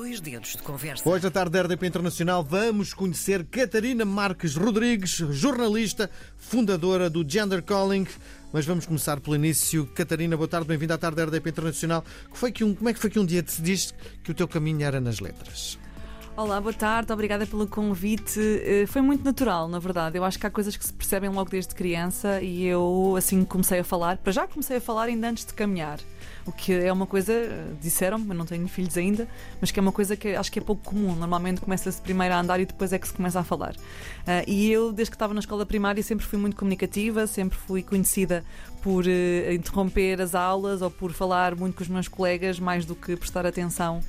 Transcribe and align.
dois 0.00 0.18
dedos 0.18 0.52
de 0.56 0.62
conversa. 0.62 1.06
Hoje, 1.06 1.26
à 1.26 1.30
tarde 1.30 1.50
da 1.50 1.60
RDP 1.60 1.86
Internacional, 1.86 2.42
vamos 2.42 2.94
conhecer 2.94 3.44
Catarina 3.44 4.02
Marques 4.02 4.54
Rodrigues, 4.54 5.10
jornalista, 5.10 6.08
fundadora 6.38 7.10
do 7.10 7.22
Gender 7.28 7.62
Calling. 7.62 8.06
Mas 8.50 8.64
vamos 8.64 8.86
começar 8.86 9.20
pelo 9.20 9.36
início. 9.36 9.86
Catarina, 9.88 10.38
boa 10.38 10.48
tarde, 10.48 10.66
bem-vinda 10.66 10.94
à 10.94 10.98
tarde 10.98 11.16
da 11.16 11.24
RDP 11.24 11.50
Internacional. 11.50 12.02
Como 12.30 12.88
é 12.88 12.94
que 12.94 12.98
foi 12.98 13.10
que 13.10 13.18
um 13.18 13.26
dia 13.26 13.42
decidiste 13.42 13.92
que 14.24 14.30
o 14.30 14.34
teu 14.34 14.48
caminho 14.48 14.82
era 14.82 15.02
nas 15.02 15.20
letras? 15.20 15.78
Olá, 16.36 16.58
boa 16.58 16.72
tarde, 16.72 17.12
obrigada 17.12 17.44
pelo 17.46 17.66
convite. 17.66 18.40
Eh, 18.40 18.86
Foi 18.86 19.02
muito 19.02 19.22
natural, 19.22 19.68
na 19.68 19.78
verdade. 19.78 20.16
Eu 20.16 20.24
acho 20.24 20.38
que 20.38 20.46
há 20.46 20.50
coisas 20.50 20.74
que 20.74 20.86
se 20.86 20.92
percebem 20.92 21.28
logo 21.28 21.50
desde 21.50 21.74
criança 21.74 22.40
e 22.40 22.64
eu, 22.64 23.14
assim, 23.18 23.44
comecei 23.44 23.80
a 23.80 23.84
falar. 23.84 24.16
Para 24.16 24.32
já 24.32 24.46
comecei 24.46 24.78
a 24.78 24.80
falar 24.80 25.04
ainda 25.04 25.28
antes 25.28 25.44
de 25.44 25.52
caminhar. 25.52 25.98
O 26.46 26.52
que 26.52 26.72
é 26.72 26.90
uma 26.90 27.04
coisa, 27.04 27.32
eh, 27.34 27.66
disseram-me, 27.82 28.26
eu 28.30 28.34
não 28.34 28.46
tenho 28.46 28.66
filhos 28.68 28.96
ainda, 28.96 29.28
mas 29.60 29.70
que 29.70 29.78
é 29.78 29.82
uma 29.82 29.92
coisa 29.92 30.16
que 30.16 30.28
acho 30.34 30.50
que 30.50 30.58
é 30.60 30.62
pouco 30.62 30.82
comum. 30.82 31.14
Normalmente 31.14 31.60
começa-se 31.60 32.00
primeiro 32.00 32.32
a 32.32 32.40
andar 32.40 32.58
e 32.58 32.64
depois 32.64 32.90
é 32.92 32.98
que 32.98 33.06
se 33.06 33.12
começa 33.12 33.40
a 33.40 33.44
falar. 33.44 33.74
Ah, 34.26 34.42
e 34.46 34.70
eu, 34.72 34.92
desde 34.92 35.10
que 35.10 35.16
estava 35.16 35.34
na 35.34 35.40
escola 35.40 35.66
primária, 35.66 36.02
sempre 36.02 36.24
fui 36.24 36.38
muito 36.38 36.56
comunicativa, 36.56 37.26
sempre 37.26 37.58
fui 37.58 37.82
conhecida 37.82 38.42
por 38.82 39.04
eh, 39.06 39.52
interromper 39.52 40.22
as 40.22 40.34
aulas 40.34 40.80
ou 40.80 40.90
por 40.90 41.12
falar 41.12 41.54
muito 41.54 41.74
com 41.76 41.82
os 41.82 41.88
meus 41.88 42.08
colegas, 42.08 42.58
mais 42.58 42.86
do 42.86 42.94
que 42.94 43.14
prestar 43.14 43.44
atenção 43.44 44.00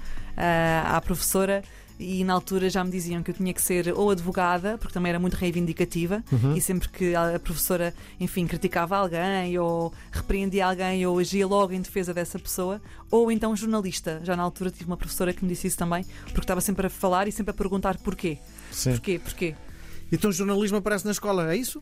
à 0.85 0.99
professora 1.01 1.61
e 2.01 2.23
na 2.23 2.33
altura 2.33 2.69
já 2.69 2.83
me 2.83 2.89
diziam 2.89 3.21
que 3.21 3.29
eu 3.29 3.35
tinha 3.35 3.53
que 3.53 3.61
ser 3.61 3.93
ou 3.95 4.09
advogada, 4.09 4.77
porque 4.77 4.93
também 4.93 5.11
era 5.11 5.19
muito 5.19 5.35
reivindicativa, 5.35 6.23
e 6.55 6.59
sempre 6.59 6.89
que 6.89 7.15
a 7.15 7.39
professora, 7.39 7.93
enfim, 8.19 8.47
criticava 8.47 8.97
alguém 8.97 9.57
ou 9.59 9.93
repreendia 10.11 10.65
alguém 10.65 11.05
ou 11.05 11.19
agia 11.19 11.45
logo 11.45 11.73
em 11.73 11.81
defesa 11.81 12.13
dessa 12.13 12.39
pessoa, 12.39 12.81
ou 13.09 13.31
então 13.31 13.55
jornalista. 13.55 14.19
Já 14.23 14.35
na 14.35 14.43
altura 14.43 14.71
tive 14.71 14.85
uma 14.85 14.97
professora 14.97 15.31
que 15.31 15.43
me 15.43 15.49
disse 15.49 15.67
isso 15.67 15.77
também, 15.77 16.03
porque 16.25 16.39
estava 16.39 16.59
sempre 16.59 16.87
a 16.87 16.89
falar 16.89 17.27
e 17.27 17.31
sempre 17.31 17.51
a 17.51 17.53
perguntar 17.53 17.97
porquê. 17.97 18.39
Sim. 18.71 18.91
Porquê? 18.91 19.19
Porquê? 19.19 19.55
Então 20.11 20.29
o 20.29 20.33
jornalismo 20.33 20.77
aparece 20.77 21.05
na 21.05 21.11
escola, 21.11 21.53
é 21.53 21.55
isso? 21.55 21.81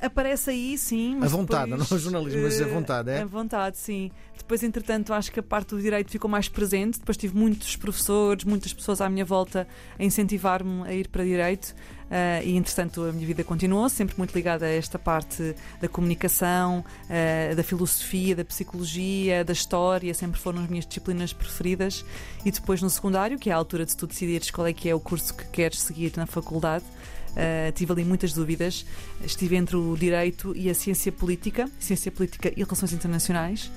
Aparece 0.00 0.50
aí, 0.50 0.78
sim. 0.78 1.16
Mas 1.18 1.32
A 1.32 1.36
vontade, 1.36 1.70
depois, 1.70 1.90
não 1.90 1.96
é 1.96 2.00
jornalismo, 2.00 2.42
mas 2.42 2.60
a 2.60 2.64
eh, 2.64 2.68
vontade, 2.68 3.10
é? 3.10 3.20
A 3.20 3.26
vontade, 3.26 3.76
sim. 3.76 4.10
Depois, 4.36 4.62
entretanto, 4.62 5.12
acho 5.12 5.30
que 5.30 5.38
a 5.38 5.42
parte 5.42 5.74
do 5.74 5.80
direito 5.80 6.10
ficou 6.10 6.28
mais 6.28 6.48
presente. 6.48 6.98
Depois 6.98 7.16
tive 7.16 7.36
muitos 7.36 7.76
professores, 7.76 8.44
muitas 8.44 8.72
pessoas 8.72 9.00
à 9.00 9.08
minha 9.08 9.24
volta 9.24 9.68
a 9.98 10.02
incentivar-me 10.02 10.82
a 10.88 10.94
ir 10.94 11.08
para 11.08 11.22
direito. 11.22 11.74
eh, 12.10 12.42
e, 12.44 12.56
entretanto, 12.56 13.02
a 13.04 13.12
minha 13.12 13.26
vida 13.26 13.44
continuou, 13.44 13.88
sempre 13.88 14.16
muito 14.18 14.34
ligada 14.34 14.66
a 14.66 14.68
esta 14.68 14.98
parte 14.98 15.54
da 15.80 15.88
comunicação, 15.88 16.84
eh, 17.08 17.54
da 17.54 17.62
filosofia, 17.62 18.34
da 18.34 18.44
psicologia, 18.44 19.44
da 19.44 19.52
história, 19.52 20.12
sempre 20.12 20.40
foram 20.40 20.62
as 20.62 20.68
minhas 20.68 20.86
disciplinas 20.86 21.32
preferidas. 21.32 22.04
E 22.44 22.50
depois, 22.50 22.82
no 22.82 22.90
secundário, 22.90 23.38
que 23.38 23.50
é 23.50 23.52
a 23.52 23.56
altura 23.56 23.86
de 23.86 23.96
tu 23.96 24.06
decidires 24.06 24.50
qual 24.50 24.66
é 24.66 24.72
que 24.72 24.88
é 24.88 24.94
o 24.94 24.98
curso 24.98 25.34
que 25.34 25.44
queres 25.50 25.80
seguir 25.80 26.12
na 26.16 26.26
faculdade, 26.26 26.84
Uh, 27.30 27.72
tive 27.72 27.92
ali 27.92 28.04
muitas 28.04 28.32
dúvidas. 28.32 28.84
Estive 29.24 29.56
entre 29.56 29.76
o 29.76 29.96
direito 29.96 30.52
e 30.56 30.68
a 30.68 30.74
ciência 30.74 31.12
política, 31.12 31.68
ciência 31.78 32.10
política 32.10 32.52
e 32.56 32.62
relações 32.62 32.92
internacionais. 32.92 33.70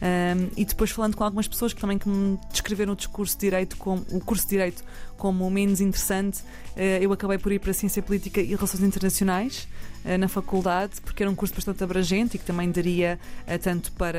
Um, 0.00 0.50
e 0.56 0.64
depois 0.64 0.90
falando 0.90 1.16
com 1.16 1.24
algumas 1.24 1.48
pessoas 1.48 1.72
que 1.72 1.80
também 1.80 1.98
que 1.98 2.08
me 2.08 2.38
descreveram 2.50 2.92
o 2.92 2.96
discurso 2.96 3.34
de 3.34 3.40
direito 3.40 3.76
como 3.76 4.04
o 4.12 4.20
curso 4.20 4.44
de 4.44 4.50
direito 4.50 4.84
como 5.18 5.50
menos 5.50 5.80
interessante, 5.80 6.40
uh, 6.76 7.02
eu 7.02 7.12
acabei 7.12 7.36
por 7.36 7.52
ir 7.52 7.58
para 7.58 7.72
ciência 7.74 8.02
política 8.02 8.40
e 8.40 8.54
relações 8.54 8.82
internacionais 8.82 9.68
uh, 10.04 10.16
na 10.16 10.28
faculdade, 10.28 11.00
porque 11.02 11.22
era 11.22 11.30
um 11.30 11.34
curso 11.34 11.54
bastante 11.54 11.82
abrangente 11.82 12.36
e 12.36 12.38
que 12.38 12.46
também 12.46 12.70
daria 12.70 13.18
uh, 13.42 13.58
tanto 13.58 13.92
para 13.92 14.18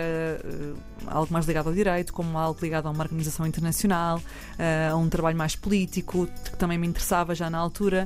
algo 1.08 1.32
mais 1.32 1.48
ligado 1.48 1.70
ao 1.70 1.74
direito, 1.74 2.14
como 2.14 2.38
algo 2.38 2.60
ligado 2.62 2.88
a 2.88 2.92
uma 2.92 3.04
organização 3.04 3.48
internacional, 3.48 4.22
a 4.92 4.96
um 4.96 5.08
trabalho 5.08 5.38
mais 5.38 5.56
político, 5.56 6.28
que 6.44 6.58
também 6.58 6.78
me 6.78 6.86
interessava 6.86 7.34
já 7.34 7.50
na 7.50 7.58
altura. 7.58 8.06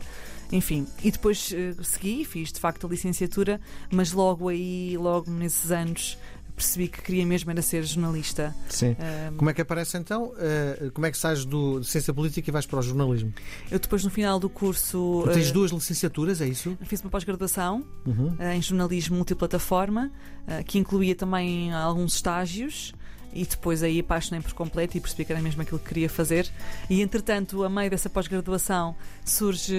Enfim, 0.52 0.86
e 1.04 1.10
depois 1.10 1.52
segui, 1.82 2.24
fiz 2.24 2.52
de 2.52 2.60
facto 2.60 2.86
a 2.86 2.90
licenciatura, 2.90 3.60
mas 3.92 4.12
logo 4.12 4.50
aí, 4.50 4.96
logo 4.98 5.32
nesses 5.32 5.72
anos, 5.72 6.16
percebi 6.56 6.88
que 6.88 7.02
queria 7.02 7.26
mesmo 7.26 7.50
era 7.52 7.62
ser 7.62 7.84
jornalista. 7.84 8.56
Sim. 8.70 8.96
Um, 9.32 9.38
Como 9.38 9.50
é 9.50 9.54
que 9.54 9.62
aparece 9.62 9.98
então? 9.98 10.34
Eh, 10.38 10.92
como 10.94 11.06
é 11.06 11.12
que 11.12 11.18
sais 11.18 11.46
do 11.46 11.80
de 11.80 11.88
ciência 11.88 12.14
política 12.14 12.50
e 12.50 12.52
vais 12.52 12.66
para 12.66 12.80
o 12.80 12.82
jornalismo? 12.82 13.34
eu 13.72 13.80
depois, 13.80 14.04
no 14.04 14.10
final 14.10 14.40
do 14.40 14.50
curso, 14.50 15.24
Tu 15.26 15.32
tens 15.34 15.50
uh, 15.50 15.54
duas 15.54 15.72
licenciaturas, 15.72 16.42
é 16.42 16.48
isso? 16.48 16.78
fiz 16.84 17.02
uma 17.02 17.10
pós-graduação 17.10 17.84
Uhum. 18.06 18.36
uh, 18.40 18.44
em 18.54 18.62
jornalismo 18.62 19.16
multiplataforma, 19.16 20.12
uh, 20.48 20.64
que 20.64 20.78
incluía 20.78 21.16
também 21.16 21.74
alguns 21.74 22.16
estágios. 22.16 22.94
E 23.34 23.46
depois 23.46 23.84
aí 23.84 24.00
apaixonei 24.00 24.42
por 24.42 24.54
completo 24.54 24.98
e 24.98 25.00
percebi 25.00 25.26
que 25.26 25.32
era 25.32 25.42
mesmo 25.42 25.62
aquilo 25.62 25.80
que 25.80 25.88
queria 25.88 26.10
fazer. 26.10 26.50
E 26.90 27.02
entretanto, 27.02 27.64
a 27.64 27.70
meio 27.70 27.90
dessa 27.90 28.10
pós-graduação, 28.10 28.96
surge 29.26 29.76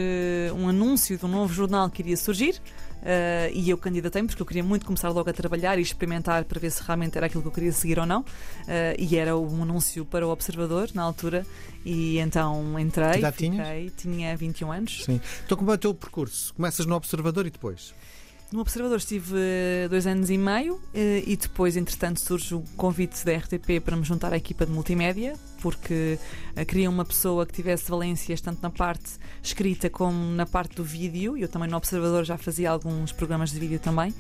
um 0.56 0.69
anúncio 0.69 1.16
de 1.16 1.25
um 1.25 1.28
novo 1.28 1.53
jornal 1.53 1.88
que 1.91 2.03
iria 2.03 2.16
surgir. 2.16 2.60
uh, 3.03 3.53
e 3.53 3.69
eu 3.70 3.76
candidatei-me 3.76 4.28
porque 4.28 4.41
eu 4.41 4.47
queria 4.47 4.65
muito 4.65 4.87
começar 4.87 5.10
logo 5.10 5.28
a 5.28 5.32
trabalhar 5.32 5.78
e 5.78 5.82
experimentar 5.82 6.44
para 6.44 6.59
ver 6.59 6.70
se 6.70 6.82
realmente 6.82 7.16
era 7.16 7.26
aquilo 7.26 7.42
que 7.42 7.48
eu 7.48 7.53
queria 7.53 7.72
seguir 7.72 7.98
ou 7.98 8.06
não. 8.06 8.20
Uh, 8.20 8.25
e 8.98 9.16
era 9.16 9.37
um 9.37 9.62
anúncio 9.62 10.04
para 10.04 10.26
o 10.26 10.31
Observador 10.31 10.91
na 10.94 11.03
altura. 11.03 11.47
E 11.84 12.19
então 12.19 12.78
entrei. 12.78 13.19
Idade 13.19 13.36
fiquei, 13.36 13.91
tinha 13.97 14.36
21 14.36 14.72
anos. 14.72 15.04
Sim. 15.04 15.21
Então 15.44 15.56
como 15.56 15.71
é 15.71 15.75
o 15.75 15.78
teu 15.78 15.94
percurso? 15.94 16.54
Começas 16.54 16.86
no 16.86 16.94
Observador 16.94 17.47
e 17.47 17.50
depois? 17.50 17.94
No 18.54 18.60
Observador 18.60 18.98
estive 18.98 19.34
eh, 19.37 19.88
dois 19.91 20.06
anos 20.06 20.31
e 20.31 20.38
meio 20.38 20.81
eh, 20.94 21.25
e 21.26 21.37
depois, 21.37 21.76
entretanto, 21.76 22.20
surge 22.20 22.54
o 22.54 22.62
convite 22.76 23.25
da 23.25 23.37
RTP 23.37 23.81
para 23.84 23.97
me 23.97 24.04
juntar 24.04 24.32
à 24.32 24.37
equipa 24.37 24.65
de 24.65 24.70
multimédia, 24.70 25.34
porque 25.60 26.20
eh, 26.54 26.65
queriam 26.65 26.92
uma 26.92 27.04
pessoa 27.04 27.44
que 27.44 27.53
tivesse 27.53 27.91
valências 27.91 28.41
tanto 28.41 28.62
na 28.62 28.70
parte 28.70 29.19
escrita 29.42 29.91
como 29.91 30.31
na 30.37 30.47
parte 30.47 30.76
do 30.76 30.84
vídeo. 30.84 31.37
Eu 31.37 31.48
também 31.48 31.69
no 31.69 31.76
Observador 31.76 32.22
já 32.22 32.38
fazia 32.38 32.70
alguns 32.70 33.10
programas 33.10 33.50
de 33.50 33.59
vídeo 33.59 33.81
também. 33.81 34.15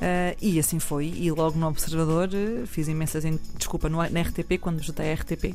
Eh, 0.00 0.36
e 0.42 0.58
assim 0.58 0.78
foi. 0.78 1.06
E 1.06 1.30
logo 1.30 1.58
no 1.58 1.66
Observador 1.68 2.28
eh, 2.32 2.66
fiz 2.66 2.86
imensas. 2.88 3.24
en- 3.24 3.38
Desculpa, 3.56 3.88
no- 3.88 3.98
na 4.08 4.20
RTP, 4.20 4.58
quando 4.58 4.82
juntei 4.82 5.10
à 5.10 5.14
RTP. 5.14 5.54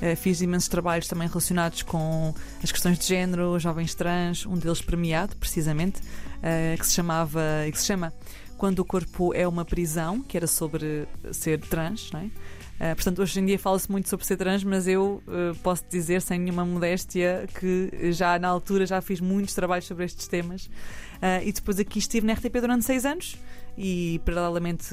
eh, 0.00 0.14
fiz 0.14 0.40
imensos 0.40 0.68
trabalhos 0.68 1.08
também 1.08 1.26
relacionados 1.26 1.82
com 1.82 2.32
as 2.62 2.70
questões 2.70 2.98
de 3.00 3.04
género, 3.06 3.58
jovens 3.58 3.94
trans, 3.96 4.46
um 4.46 4.56
deles 4.56 4.80
premiado, 4.80 5.34
precisamente, 5.36 6.00
eh, 6.40 6.76
que 6.78 6.86
se 6.86 6.92
chamava 6.94 7.42
e 7.66 7.72
que 7.72 7.78
se 7.80 7.86
chama 7.86 8.12
Quando 8.56 8.78
o 8.80 8.84
Corpo 8.84 9.32
é 9.34 9.46
uma 9.48 9.64
Prisão, 9.64 10.20
que 10.22 10.36
era 10.36 10.46
sobre 10.46 11.06
ser 11.32 11.60
trans, 11.60 12.10
não 12.12 12.20
é? 12.20 12.30
Eh, 12.80 12.94
portanto, 12.94 13.20
hoje 13.22 13.40
em 13.40 13.46
dia 13.46 13.58
fala-se 13.58 13.90
muito 13.90 14.08
sobre 14.08 14.24
ser 14.24 14.36
trans, 14.36 14.62
mas 14.62 14.86
eu 14.86 15.20
eh, 15.26 15.52
posso 15.64 15.82
dizer, 15.90 16.22
sem 16.22 16.38
nenhuma 16.38 16.64
modéstia, 16.64 17.48
que 17.58 18.12
já 18.12 18.38
na 18.38 18.46
altura 18.48 18.86
já 18.86 19.00
fiz 19.00 19.20
muitos 19.20 19.52
trabalhos 19.54 19.84
sobre 19.86 20.04
estes 20.04 20.28
temas. 20.28 20.70
Eh, 21.20 21.48
e 21.48 21.52
depois 21.52 21.78
aqui 21.80 21.98
estive 21.98 22.24
na 22.26 22.34
RTP 22.34 22.60
durante 22.60 22.84
seis 22.84 23.04
anos 23.04 23.36
e, 23.78 24.20
paralelamente 24.24 24.92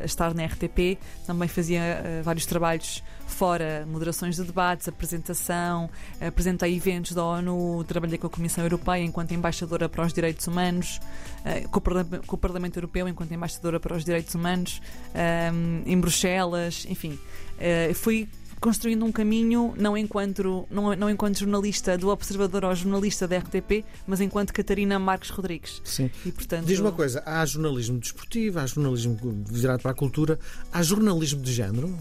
a, 0.00 0.04
estar 0.04 0.34
na 0.34 0.44
RTP, 0.44 0.98
também 1.26 1.48
fazia 1.48 1.80
eh, 1.80 2.20
vários 2.22 2.44
trabalhos 2.44 3.02
fora, 3.26 3.86
moderações 3.90 4.36
de 4.36 4.44
debates, 4.44 4.86
apresentação, 4.86 5.88
apresentei 6.20 6.76
eventos 6.76 7.12
da 7.12 7.24
ONU, 7.24 7.82
trabalhei 7.84 8.18
com 8.18 8.26
a 8.26 8.30
Comissão 8.30 8.62
Europeia 8.62 9.02
enquanto 9.02 9.32
embaixadora 9.32 9.88
para 9.88 10.04
os 10.04 10.12
direitos 10.12 10.46
humanos, 10.46 11.00
eh, 11.46 11.62
com, 11.70 11.78
o 11.78 11.80
Parla- 11.80 12.04
com 12.26 12.36
o 12.36 12.38
Parlamento 12.38 12.76
Europeu 12.76 13.08
enquanto 13.08 13.32
embaixadora 13.32 13.80
para 13.80 13.96
os 13.96 14.04
direitos 14.04 14.34
humanos, 14.34 14.82
ehm, 15.14 15.82
em 15.86 15.98
Bruxelas, 15.98 16.86
enfim. 16.88 17.18
Eh, 17.58 17.92
fui 17.94 18.28
construindo 18.64 19.04
um 19.04 19.12
caminho 19.12 19.74
não 19.76 19.94
enquanto, 19.94 20.66
não, 20.70 20.96
não 20.96 21.10
enquanto 21.10 21.38
jornalista 21.38 21.98
do 21.98 22.08
Observador 22.08 22.64
ou 22.64 22.74
jornalista 22.74 23.28
da 23.28 23.36
RTP, 23.36 23.84
mas 24.06 24.22
enquanto 24.22 24.54
Catarina 24.54 24.98
Marques 24.98 25.28
Rodrigues. 25.28 25.82
Sim. 25.84 26.10
E, 26.24 26.32
portanto, 26.32 26.64
Diz 26.64 26.78
uma 26.78 26.90
coisa, 26.90 27.22
há 27.26 27.44
jornalismo 27.44 27.98
desportivo, 27.98 28.58
há 28.58 28.64
jornalismo 28.64 29.18
virado 29.50 29.82
para 29.82 29.90
a 29.90 29.94
cultura, 29.94 30.38
há 30.72 30.82
jornalismo 30.82 31.42
de 31.42 31.52
género? 31.52 31.94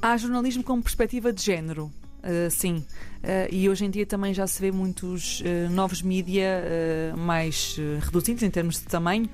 Há 0.00 0.16
jornalismo 0.16 0.64
com 0.64 0.80
perspectiva 0.80 1.30
de 1.30 1.42
género. 1.42 1.92
uh, 2.24 2.50
sim, 2.50 2.82
Uh, 3.22 3.46
e 3.54 3.68
hoje 3.68 3.84
em 3.84 3.90
dia 3.90 4.04
também 4.04 4.34
já 4.34 4.48
se 4.48 4.60
vê 4.60 4.72
muitos 4.72 5.42
uh, 5.42 5.70
novos 5.70 6.02
mídia 6.02 6.60
mais 7.16 7.76
reduzidos 8.00 8.42
em 8.42 8.50
termos 8.50 8.80
de 8.80 8.86
tamanho, 8.86 9.30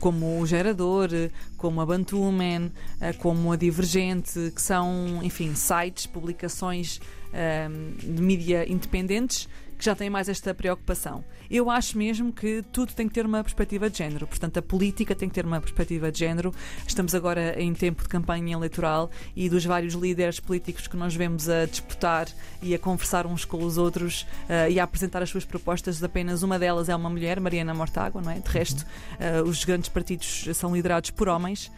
como 0.00 0.40
o 0.40 0.46
Gerador, 0.46 1.10
uh, 1.10 1.30
como 1.56 1.80
a 1.80 1.86
Bantuman, 1.86 2.66
uh, 2.66 3.18
como 3.18 3.52
a 3.52 3.56
Divergente, 3.56 4.52
que 4.54 4.62
são, 4.62 5.20
enfim, 5.22 5.54
sites, 5.54 6.06
publicações 6.06 7.00
um, 7.32 8.14
de 8.14 8.22
mídia 8.22 8.70
independentes 8.70 9.48
que 9.78 9.84
já 9.84 9.94
têm 9.94 10.10
mais 10.10 10.28
esta 10.28 10.52
preocupação. 10.52 11.24
Eu 11.48 11.70
acho 11.70 11.96
mesmo 11.96 12.32
que 12.32 12.62
tudo 12.72 12.92
tem 12.92 13.08
que 13.08 13.14
ter 13.14 13.24
uma 13.24 13.42
perspectiva 13.42 13.88
de 13.88 13.96
género, 13.96 14.26
portanto, 14.26 14.58
a 14.58 14.62
política 14.62 15.14
tem 15.14 15.28
que 15.28 15.34
ter 15.34 15.46
uma 15.46 15.60
perspectiva 15.60 16.10
de 16.10 16.18
género. 16.18 16.52
Estamos 16.86 17.14
agora 17.14 17.60
em 17.60 17.72
tempo 17.72 18.02
de 18.02 18.08
campanha 18.08 18.54
eleitoral 18.54 19.10
e 19.36 19.48
dos 19.48 19.64
vários 19.64 19.94
líderes 19.94 20.40
políticos 20.40 20.86
que 20.86 20.96
nós 20.96 21.14
vemos 21.14 21.48
a 21.48 21.64
disputar 21.64 22.26
e 22.60 22.74
a 22.74 22.78
conversar 22.78 23.24
uns 23.24 23.44
com 23.44 23.62
os 23.64 23.78
outros 23.78 24.22
uh, 24.22 24.70
e 24.70 24.80
a 24.80 24.84
apresentar 24.84 25.22
as 25.22 25.30
suas 25.30 25.44
propostas, 25.44 26.02
apenas 26.02 26.42
uma 26.42 26.58
delas 26.58 26.88
é 26.88 26.96
uma 26.96 27.08
mulher, 27.08 27.38
Mariana 27.40 27.72
Mortágua, 27.72 28.20
não 28.20 28.32
é? 28.32 28.40
De 28.40 28.50
resto, 28.50 28.84
uh, 28.84 29.48
os 29.48 29.64
grandes 29.64 29.88
partidos 29.88 30.48
são 30.54 30.74
liderados 30.74 31.10
por 31.10 31.28
homens. 31.28 31.70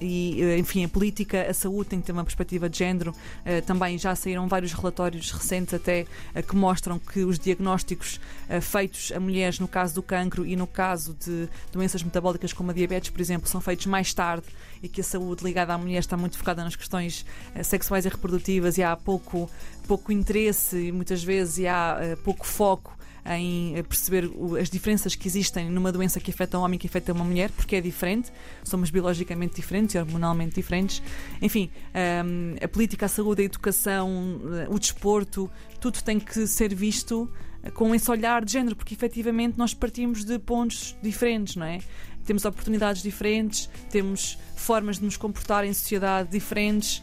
E, 0.00 0.56
enfim, 0.58 0.84
a 0.84 0.88
política, 0.88 1.46
a 1.48 1.54
saúde 1.54 1.90
tem 1.90 2.00
que 2.00 2.06
ter 2.06 2.12
uma 2.12 2.24
perspectiva 2.24 2.68
de 2.68 2.78
género. 2.78 3.14
também 3.66 3.96
já 3.98 4.14
saíram 4.14 4.48
vários 4.48 4.72
relatórios 4.72 5.30
recentes 5.30 5.74
até 5.74 6.06
que 6.48 6.56
mostram 6.56 6.98
que 6.98 7.24
os 7.24 7.38
diagnósticos 7.38 8.20
feitos 8.60 9.12
a 9.12 9.20
mulheres 9.20 9.58
no 9.58 9.68
caso 9.68 9.94
do 9.94 10.02
cancro 10.02 10.44
e 10.46 10.56
no 10.56 10.66
caso 10.66 11.16
de 11.24 11.48
doenças 11.72 12.02
metabólicas 12.02 12.52
como 12.52 12.70
a 12.70 12.74
diabetes, 12.74 13.10
por 13.10 13.20
exemplo, 13.20 13.48
são 13.48 13.60
feitos 13.60 13.86
mais 13.86 14.12
tarde 14.12 14.46
e 14.82 14.88
que 14.88 15.00
a 15.00 15.04
saúde 15.04 15.44
ligada 15.44 15.72
à 15.72 15.78
mulher 15.78 15.98
está 15.98 16.16
muito 16.16 16.36
focada 16.36 16.62
nas 16.64 16.76
questões 16.76 17.24
sexuais 17.62 18.04
e 18.04 18.08
reprodutivas 18.08 18.78
e 18.78 18.82
há 18.82 18.96
pouco, 18.96 19.50
pouco 19.86 20.12
interesse 20.12 20.88
e 20.88 20.92
muitas 20.92 21.22
vezes 21.22 21.58
e 21.58 21.66
há 21.66 22.16
pouco 22.24 22.46
foco 22.46 22.94
em 23.26 23.82
perceber 23.84 24.30
as 24.60 24.68
diferenças 24.68 25.14
que 25.14 25.26
existem 25.26 25.70
numa 25.70 25.90
doença 25.90 26.20
que 26.20 26.30
afeta 26.30 26.58
um 26.58 26.62
homem 26.62 26.78
que 26.78 26.86
afeta 26.86 27.12
uma 27.12 27.24
mulher, 27.24 27.50
porque 27.50 27.76
é 27.76 27.80
diferente, 27.80 28.30
somos 28.62 28.90
biologicamente 28.90 29.56
diferentes 29.56 29.94
e 29.94 29.98
hormonalmente 29.98 30.54
diferentes. 30.54 31.02
Enfim, 31.40 31.70
hum, 32.24 32.56
a 32.62 32.68
política, 32.68 33.06
a 33.06 33.08
saúde, 33.08 33.42
a 33.42 33.44
educação, 33.44 34.40
o 34.68 34.78
desporto, 34.78 35.50
tudo 35.80 36.02
tem 36.02 36.20
que 36.20 36.46
ser 36.46 36.74
visto 36.74 37.30
com 37.72 37.94
esse 37.94 38.10
olhar 38.10 38.44
de 38.44 38.52
género, 38.52 38.76
porque 38.76 38.92
efetivamente 38.92 39.56
nós 39.56 39.72
partimos 39.72 40.24
de 40.24 40.38
pontos 40.38 40.94
diferentes, 41.02 41.56
não 41.56 41.64
é? 41.64 41.80
Temos 42.26 42.44
oportunidades 42.44 43.02
diferentes, 43.02 43.68
temos 43.90 44.38
formas 44.54 44.98
de 44.98 45.04
nos 45.04 45.16
comportar 45.16 45.64
em 45.64 45.72
sociedade 45.72 46.30
diferentes, 46.30 47.02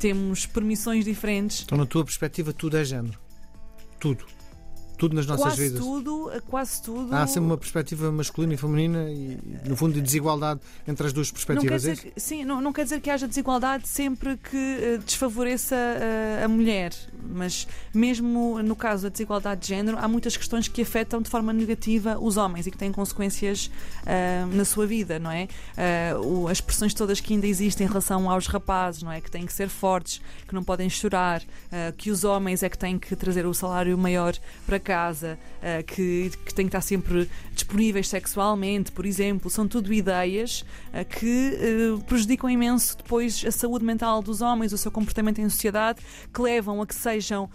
temos 0.00 0.46
permissões 0.46 1.04
diferentes. 1.04 1.62
Então, 1.62 1.76
na 1.76 1.86
tua 1.86 2.04
perspectiva, 2.04 2.52
tudo 2.52 2.76
é 2.78 2.84
género? 2.84 3.18
Tudo? 3.98 4.24
Tudo 5.02 5.16
nas 5.16 5.26
nossas 5.26 5.44
quase 5.44 5.62
vidas. 5.64 5.80
Tudo, 5.80 6.30
quase 6.48 6.80
tudo. 6.80 7.12
Há 7.12 7.26
sempre 7.26 7.46
uma 7.46 7.58
perspectiva 7.58 8.12
masculina 8.12 8.54
e 8.54 8.56
feminina 8.56 9.10
e, 9.10 9.36
no 9.66 9.74
fundo, 9.74 9.94
de 9.94 10.00
desigualdade 10.00 10.60
entre 10.86 11.04
as 11.04 11.12
duas 11.12 11.28
perspectivas. 11.28 11.84
Não 11.84 11.94
quer 11.94 12.02
dizer, 12.02 12.12
sim, 12.16 12.44
não, 12.44 12.60
não 12.60 12.72
quer 12.72 12.84
dizer 12.84 13.00
que 13.00 13.10
haja 13.10 13.26
desigualdade 13.26 13.88
sempre 13.88 14.36
que 14.36 14.56
uh, 14.56 14.98
desfavoreça 15.04 15.74
uh, 15.74 16.44
a 16.44 16.46
mulher, 16.46 16.94
mas 17.20 17.66
mesmo 17.92 18.62
no 18.62 18.76
caso 18.76 19.02
da 19.02 19.08
desigualdade 19.08 19.62
de 19.62 19.68
género, 19.68 19.98
há 19.98 20.06
muitas 20.06 20.36
questões 20.36 20.68
que 20.68 20.82
afetam 20.82 21.20
de 21.20 21.28
forma 21.28 21.52
negativa 21.52 22.16
os 22.20 22.36
homens 22.36 22.68
e 22.68 22.70
que 22.70 22.78
têm 22.78 22.92
consequências 22.92 23.66
uh, 24.02 24.54
na 24.54 24.64
sua 24.64 24.86
vida, 24.86 25.18
não 25.18 25.32
é? 25.32 25.48
O, 26.24 26.46
as 26.46 26.60
pressões 26.60 26.94
todas 26.94 27.18
que 27.18 27.34
ainda 27.34 27.46
existem 27.48 27.86
em 27.86 27.88
relação 27.88 28.30
aos 28.30 28.46
rapazes, 28.46 29.02
não 29.02 29.10
é? 29.10 29.20
Que 29.20 29.30
têm 29.30 29.44
que 29.46 29.52
ser 29.52 29.68
fortes, 29.68 30.22
que 30.46 30.54
não 30.54 30.62
podem 30.62 30.88
chorar, 30.88 31.42
que 31.96 32.10
os 32.10 32.22
homens 32.22 32.62
é 32.62 32.68
que 32.68 32.78
têm 32.78 32.98
que 32.98 33.16
trazer 33.16 33.46
o 33.46 33.54
salário 33.54 33.98
maior 33.98 34.34
para 34.64 34.78
cá 34.78 34.91
casa, 34.92 35.38
uh, 35.62 35.82
que, 35.84 36.30
que 36.44 36.52
têm 36.52 36.66
que 36.66 36.68
estar 36.68 36.82
sempre 36.82 37.26
disponíveis 37.54 38.08
sexualmente, 38.08 38.92
por 38.92 39.06
exemplo, 39.06 39.48
são 39.48 39.66
tudo 39.66 39.90
ideias 39.90 40.66
uh, 40.92 41.02
que 41.08 41.94
uh, 41.96 42.00
prejudicam 42.02 42.50
imenso 42.50 42.98
depois 42.98 43.42
a 43.46 43.50
saúde 43.50 43.82
mental 43.82 44.20
dos 44.20 44.42
homens, 44.42 44.70
o 44.70 44.76
seu 44.76 44.90
comportamento 44.90 45.40
em 45.40 45.48
sociedade, 45.48 46.00
que 46.32 46.42
levam 46.42 46.82
a 46.82 46.86
que 46.86 46.94
sejam 46.94 47.48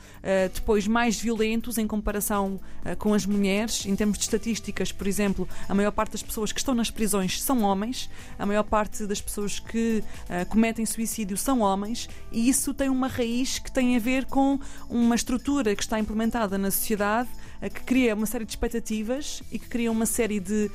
depois 0.54 0.88
mais 0.88 1.20
violentos 1.20 1.78
em 1.78 1.88
comparação 1.88 2.60
com 2.98 3.14
as 3.14 3.26
mulheres. 3.26 3.86
Em 3.86 3.96
termos 3.96 4.18
de 4.18 4.24
estatísticas, 4.24 4.92
por 4.92 5.08
exemplo, 5.08 5.48
a 5.68 5.74
maior 5.76 5.92
parte 5.92 6.12
das 6.12 6.24
pessoas 6.24 6.52
que 6.52 6.60
estão 6.60 6.74
nas 6.74 6.90
prisões 6.90 7.42
são 7.42 7.62
homens, 7.62 8.10
a 8.38 8.46
maior 8.46 8.64
parte 8.64 9.06
das 9.06 9.22
pessoas 9.22 9.60
que 9.60 10.04
cometem 10.50 10.86
suicídio 10.86 11.38
são 11.38 11.62
homens, 11.62 12.10
e 12.32 12.50
isso 12.50 12.74
tem 12.74 12.90
uma 12.90 13.08
raiz 13.08 13.60
que 13.60 13.72
tem 13.72 13.96
a 13.96 14.00
ver 14.00 14.26
com 14.26 14.60
uma 14.90 15.16
estrutura 15.16 15.76
que 15.76 15.84
está 15.84 16.00
implementada 16.00 16.58
na 16.58 16.72
sociedade 16.72 17.27
que 17.62 17.82
cria 17.82 18.16
uma 18.16 18.26
série 18.26 18.46
de 18.46 18.52
expectativas 18.52 19.42
e 19.52 19.58
que 19.58 19.68
cria 19.68 19.92
uma 19.92 20.06
série 20.06 20.40
de 20.40 20.70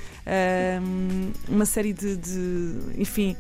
uma 1.49 1.65
série 1.65 1.93
de, 1.93 2.17
de 2.17 2.77
enfim 2.99 3.37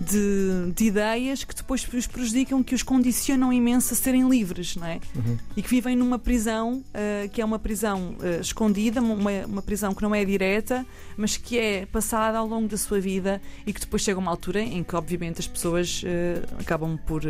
de, 0.00 0.72
de, 0.74 0.84
ideias 0.86 1.44
que 1.44 1.54
depois 1.54 1.86
os 1.86 2.06
prejudicam, 2.06 2.62
que 2.62 2.74
os 2.74 2.82
condicionam 2.82 3.52
imenso 3.52 3.94
a 3.94 3.96
serem 3.96 4.28
livres, 4.28 4.76
não 4.76 4.86
é? 4.86 5.00
Uhum. 5.14 5.38
E 5.56 5.62
que 5.62 5.68
vivem 5.68 5.96
numa 5.96 6.18
prisão 6.18 6.84
uh, 6.88 7.28
que 7.30 7.40
é 7.40 7.44
uma 7.44 7.58
prisão 7.58 8.16
uh, 8.20 8.40
escondida, 8.40 9.00
uma, 9.00 9.30
uma 9.46 9.62
prisão 9.62 9.94
que 9.94 10.02
não 10.02 10.14
é 10.14 10.24
direta, 10.24 10.86
mas 11.16 11.36
que 11.36 11.58
é 11.58 11.86
passada 11.86 12.38
ao 12.38 12.46
longo 12.46 12.68
da 12.68 12.76
sua 12.76 13.00
vida 13.00 13.40
e 13.66 13.72
que 13.72 13.80
depois 13.80 14.02
chega 14.02 14.18
uma 14.18 14.30
altura 14.30 14.60
em 14.60 14.82
que, 14.82 14.96
obviamente, 14.96 15.40
as 15.40 15.46
pessoas 15.46 16.02
uh, 16.02 16.60
acabam 16.60 16.98
por 17.06 17.22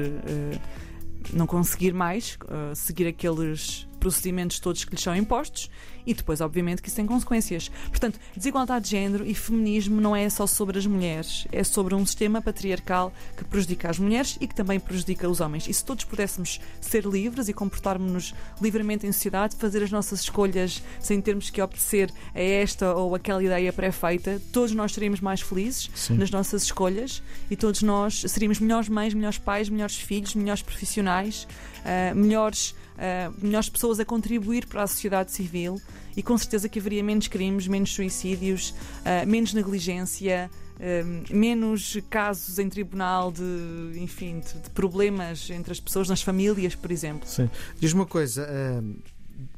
não 1.32 1.46
conseguir 1.46 1.94
mais 1.94 2.38
seguir 2.74 3.06
aqueles 3.06 3.88
procedimentos 4.04 4.58
todos 4.60 4.84
que 4.84 4.90
lhes 4.90 5.02
são 5.02 5.16
impostos 5.16 5.70
e 6.06 6.12
depois, 6.12 6.42
obviamente, 6.42 6.82
que 6.82 6.88
isso 6.88 6.96
tem 6.96 7.06
consequências. 7.06 7.70
Portanto, 7.88 8.20
desigualdade 8.36 8.84
de 8.84 8.90
género 8.90 9.26
e 9.26 9.34
feminismo 9.34 9.98
não 9.98 10.14
é 10.14 10.28
só 10.28 10.46
sobre 10.46 10.78
as 10.78 10.84
mulheres, 10.84 11.46
é 11.50 11.64
sobre 11.64 11.94
um 11.94 12.04
sistema 12.04 12.42
patriarcal 12.42 13.10
que 13.34 13.44
prejudica 13.44 13.88
as 13.88 13.98
mulheres 13.98 14.36
e 14.42 14.46
que 14.46 14.54
também 14.54 14.78
prejudica 14.78 15.26
os 15.26 15.40
homens. 15.40 15.66
E 15.66 15.72
se 15.72 15.82
todos 15.82 16.04
pudéssemos 16.04 16.60
ser 16.82 17.06
livres 17.06 17.48
e 17.48 17.54
comportarmos-nos 17.54 18.34
livremente 18.60 19.06
em 19.06 19.12
sociedade, 19.12 19.56
fazer 19.56 19.82
as 19.82 19.90
nossas 19.90 20.20
escolhas 20.20 20.82
sem 21.00 21.18
termos 21.22 21.48
que 21.48 21.62
obedecer 21.62 22.12
a 22.34 22.40
esta 22.40 22.94
ou 22.94 23.14
aquela 23.14 23.42
ideia 23.42 23.72
pré-feita, 23.72 24.38
todos 24.52 24.72
nós 24.72 24.92
seríamos 24.92 25.22
mais 25.22 25.40
felizes 25.40 25.90
Sim. 25.94 26.18
nas 26.18 26.30
nossas 26.30 26.64
escolhas 26.64 27.22
e 27.50 27.56
todos 27.56 27.80
nós 27.80 28.20
seríamos 28.28 28.60
melhores 28.60 28.90
mães, 28.90 29.14
melhores 29.14 29.38
pais, 29.38 29.70
melhores 29.70 29.96
filhos, 29.96 30.34
melhores 30.34 30.60
profissionais, 30.60 31.48
uh, 31.80 32.14
melhores 32.14 32.74
uh, 32.94 33.34
melhores 33.44 33.68
pessoas 33.68 34.00
a 34.00 34.04
contribuir 34.04 34.66
para 34.66 34.82
a 34.82 34.86
sociedade 34.86 35.32
civil 35.32 35.80
e 36.16 36.22
com 36.22 36.36
certeza 36.38 36.68
que 36.68 36.78
haveria 36.78 37.02
menos 37.02 37.28
crimes, 37.28 37.66
menos 37.66 37.92
suicídios, 37.92 38.70
uh, 38.70 39.26
menos 39.26 39.52
negligência. 39.52 40.50
Uh, 40.74 41.32
menos 41.32 41.96
casos 42.10 42.58
em 42.58 42.68
tribunal 42.68 43.30
de, 43.30 43.92
enfim, 43.94 44.40
de, 44.40 44.58
de, 44.60 44.70
problemas 44.70 45.48
entre 45.48 45.70
as 45.70 45.78
pessoas 45.78 46.08
nas 46.08 46.20
famílias, 46.20 46.74
por 46.74 46.90
exemplo. 46.90 47.28
Sim. 47.28 47.48
Diz 47.78 47.92
uma 47.92 48.04
coisa, 48.04 48.82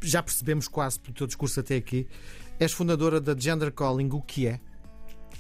já 0.03 0.23
percebemos 0.23 0.69
quase 0.69 1.01
pelo 1.01 1.15
teu 1.15 1.27
discurso 1.27 1.59
até 1.59 1.77
aqui, 1.77 2.07
és 2.61 2.71
fundadora 2.71 3.19
da 3.19 3.35
Gender 3.35 3.73
Calling, 3.73 4.11
o 4.13 4.21
que 4.21 4.47
é? 4.47 4.61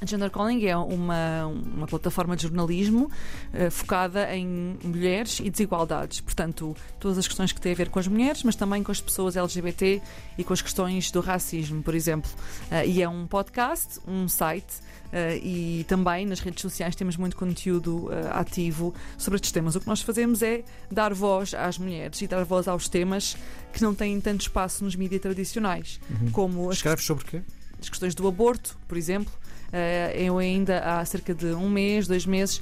Gender 0.04 0.31
Calling 0.31 0.64
é 0.66 0.76
uma, 0.76 1.46
uma 1.46 1.87
plataforma 1.87 2.37
de 2.37 2.43
jornalismo 2.43 3.10
uh, 3.54 3.70
focada 3.70 4.34
em 4.34 4.76
mulheres 4.84 5.40
e 5.40 5.48
desigualdades. 5.48 6.20
Portanto, 6.20 6.76
todas 7.00 7.19
as 7.19 7.26
questões 7.26 7.52
que 7.52 7.60
têm 7.60 7.72
a 7.72 7.75
ver 7.75 7.88
com 7.88 7.98
as 7.98 8.06
mulheres, 8.06 8.43
mas 8.43 8.56
também 8.56 8.82
com 8.82 8.93
as 8.93 9.00
pessoas 9.00 9.37
LGBT 9.37 10.02
e 10.37 10.44
com 10.44 10.52
as 10.52 10.60
questões 10.60 11.10
do 11.10 11.20
racismo, 11.20 11.82
por 11.82 11.94
exemplo. 11.94 12.31
Uh, 12.70 12.87
e 12.87 13.02
é 13.02 13.08
um 13.08 13.26
podcast, 13.26 14.00
um 14.06 14.28
site. 14.28 14.84
Uh, 15.06 15.38
e 15.40 15.87
também 15.88 16.26
nas 16.26 16.40
redes 16.40 16.60
sociais 16.60 16.96
temos 16.96 17.16
muito 17.16 17.37
conteúdo 17.37 18.08
ativo 18.32 18.93
sobre 19.16 19.37
estes 19.37 19.52
temas. 19.52 19.76
O 19.76 19.81
que 19.81 19.87
nós 19.87 20.02
fazemos 20.02 20.43
é 20.43 20.64
dar 20.90 21.14
voz 21.14 21.54
às 21.54 21.78
mulheres 21.78 22.20
e 22.20 22.26
dar 22.26 22.44
voz 22.44 22.66
aos 22.66 22.88
temas 22.88 23.37
que 23.72 23.82
não 23.82 23.94
têm 23.94 24.20
tanto 24.20 24.43
espaço 24.43 24.84
nos 24.84 24.96
mídias 24.96 25.22
tradicionais. 25.22 26.00
Uhum. 26.10 26.31
Como 26.32 26.72
Escreves 26.72 27.05
sobre 27.05 27.24
quê? 27.24 27.43
As 27.81 27.88
questões 27.88 28.15
do 28.15 28.26
aborto, 28.26 28.76
por 28.88 28.96
exemplo, 28.96 29.32
eu 30.15 30.39
ainda 30.39 30.81
há 30.81 31.05
cerca 31.05 31.35
de 31.35 31.46
um 31.46 31.69
mês, 31.69 32.06
dois 32.06 32.27
meses, 32.27 32.61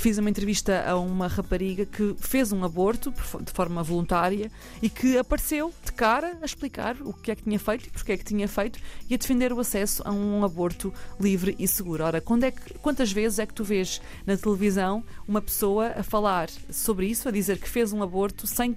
fiz 0.00 0.18
uma 0.18 0.30
entrevista 0.30 0.84
a 0.86 0.96
uma 0.96 1.26
rapariga 1.26 1.84
que 1.84 2.14
fez 2.18 2.52
um 2.52 2.64
aborto 2.64 3.12
de 3.42 3.52
forma 3.52 3.82
voluntária 3.82 4.50
e 4.80 4.88
que 4.88 5.18
apareceu 5.18 5.72
de 5.84 5.92
cara 5.92 6.38
a 6.40 6.44
explicar 6.44 6.96
o 7.00 7.12
que 7.12 7.30
é 7.30 7.34
que 7.34 7.42
tinha 7.42 7.58
feito 7.58 7.86
e 7.86 7.90
porque 7.90 8.12
é 8.12 8.16
que 8.16 8.24
tinha 8.24 8.48
feito 8.48 8.78
e 9.08 9.14
a 9.14 9.18
defender 9.18 9.52
o 9.52 9.60
acesso 9.60 10.02
a 10.04 10.12
um 10.12 10.44
aborto 10.44 10.92
livre 11.20 11.54
e 11.58 11.66
seguro. 11.66 12.04
Ora, 12.04 12.18
é 12.18 12.50
que, 12.50 12.74
quantas 12.74 13.12
vezes 13.12 13.38
é 13.38 13.46
que 13.46 13.54
tu 13.54 13.64
vês 13.64 14.00
na 14.26 14.36
televisão 14.36 15.04
uma 15.26 15.40
pessoa 15.40 15.92
a 15.96 16.02
falar 16.02 16.48
sobre 16.70 17.06
isso, 17.06 17.28
a 17.28 17.32
dizer 17.32 17.58
que 17.58 17.68
fez 17.68 17.92
um 17.92 18.02
aborto 18.02 18.46
sem 18.46 18.74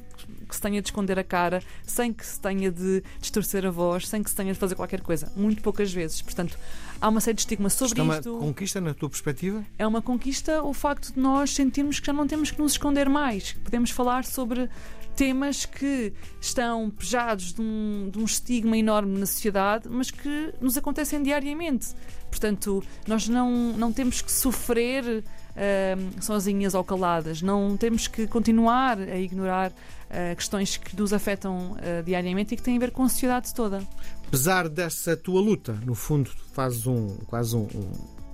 que 0.48 0.56
se 0.56 0.62
tenha 0.62 0.82
de 0.82 0.88
esconder 0.88 1.20
a 1.20 1.24
cara, 1.24 1.62
sem 1.86 2.14
que 2.14 2.26
se 2.26 2.40
tenha 2.40 2.72
de 2.72 3.04
distorcer 3.20 3.66
a 3.66 3.70
voz, 3.70 4.08
sem 4.08 4.24
que 4.24 4.30
se 4.30 4.36
tenha 4.36 4.54
de 4.54 4.60
fazer 4.60 4.76
qualquer 4.76 5.02
coisa. 5.02 5.32
Muito 5.36 5.62
poucas 5.62 5.92
vezes. 5.92 6.22
Portanto, 6.22 6.58
há 7.02 7.10
uma 7.10 7.22
série 7.22 7.36
de 7.36 7.42
estigmas 7.42 7.74
sobre 7.74 8.02
isto. 8.02 8.30
É 8.30 8.32
uma 8.32 8.40
conquista, 8.40 8.82
na 8.82 8.94
tua 8.94 9.10
perspectiva? 9.10 9.64
É 9.78 9.88
uma 9.88 10.02
conquista 10.02 10.64
o 10.64 10.74
facto 10.74 11.14
de 11.14 11.20
nós 11.20 11.52
sentirmos 11.52 12.00
que 12.00 12.08
já 12.08 12.14
não 12.14 12.28
temos 12.28 12.52
que 12.52 12.62
nos 12.62 12.74
esconder 12.74 13.10
mais. 13.10 13.54
Podemos 13.64 13.92
falar 13.92 14.26
sobre 14.26 14.70
temas 15.16 15.66
que 15.66 16.14
estão 16.40 16.92
pejados 16.92 17.54
de 17.54 17.62
um, 17.62 18.10
de 18.12 18.20
um 18.20 18.24
estigma 18.24 18.78
enorme 18.78 19.18
na 19.18 19.26
sociedade, 19.26 19.90
mas 19.90 20.12
que 20.12 20.54
nos 20.62 20.78
acontecem 20.78 21.24
diariamente. 21.24 21.88
Portanto, 22.30 22.84
nós 23.08 23.28
não, 23.28 23.74
não 23.74 23.92
temos 23.92 24.22
que 24.22 24.32
sofrer 24.32 25.24
uh, 25.24 26.24
sozinhas 26.24 26.76
ou 26.76 26.84
caladas, 26.84 27.42
não 27.42 27.76
temos 27.76 28.08
que 28.08 28.28
continuar 28.28 29.00
a 29.00 29.18
ignorar 29.18 29.72
uh, 29.72 30.36
questões 30.36 30.78
que 30.78 30.96
nos 30.96 31.12
afetam 31.14 31.72
uh, 31.72 32.04
diariamente 32.06 32.54
e 32.54 32.58
que 32.58 32.62
têm 32.62 32.78
a 32.78 32.80
ver 32.80 32.92
com 32.92 33.04
a 33.04 33.10
sociedade 33.10 33.54
toda. 33.56 33.82
Apesar 34.28 34.68
dessa 34.68 35.16
tua 35.16 35.40
luta, 35.40 35.74
no 35.86 35.96
fundo, 35.96 36.30
fazes 36.54 36.86
um, 36.86 37.16
quase 37.28 37.56
um, 37.56 37.68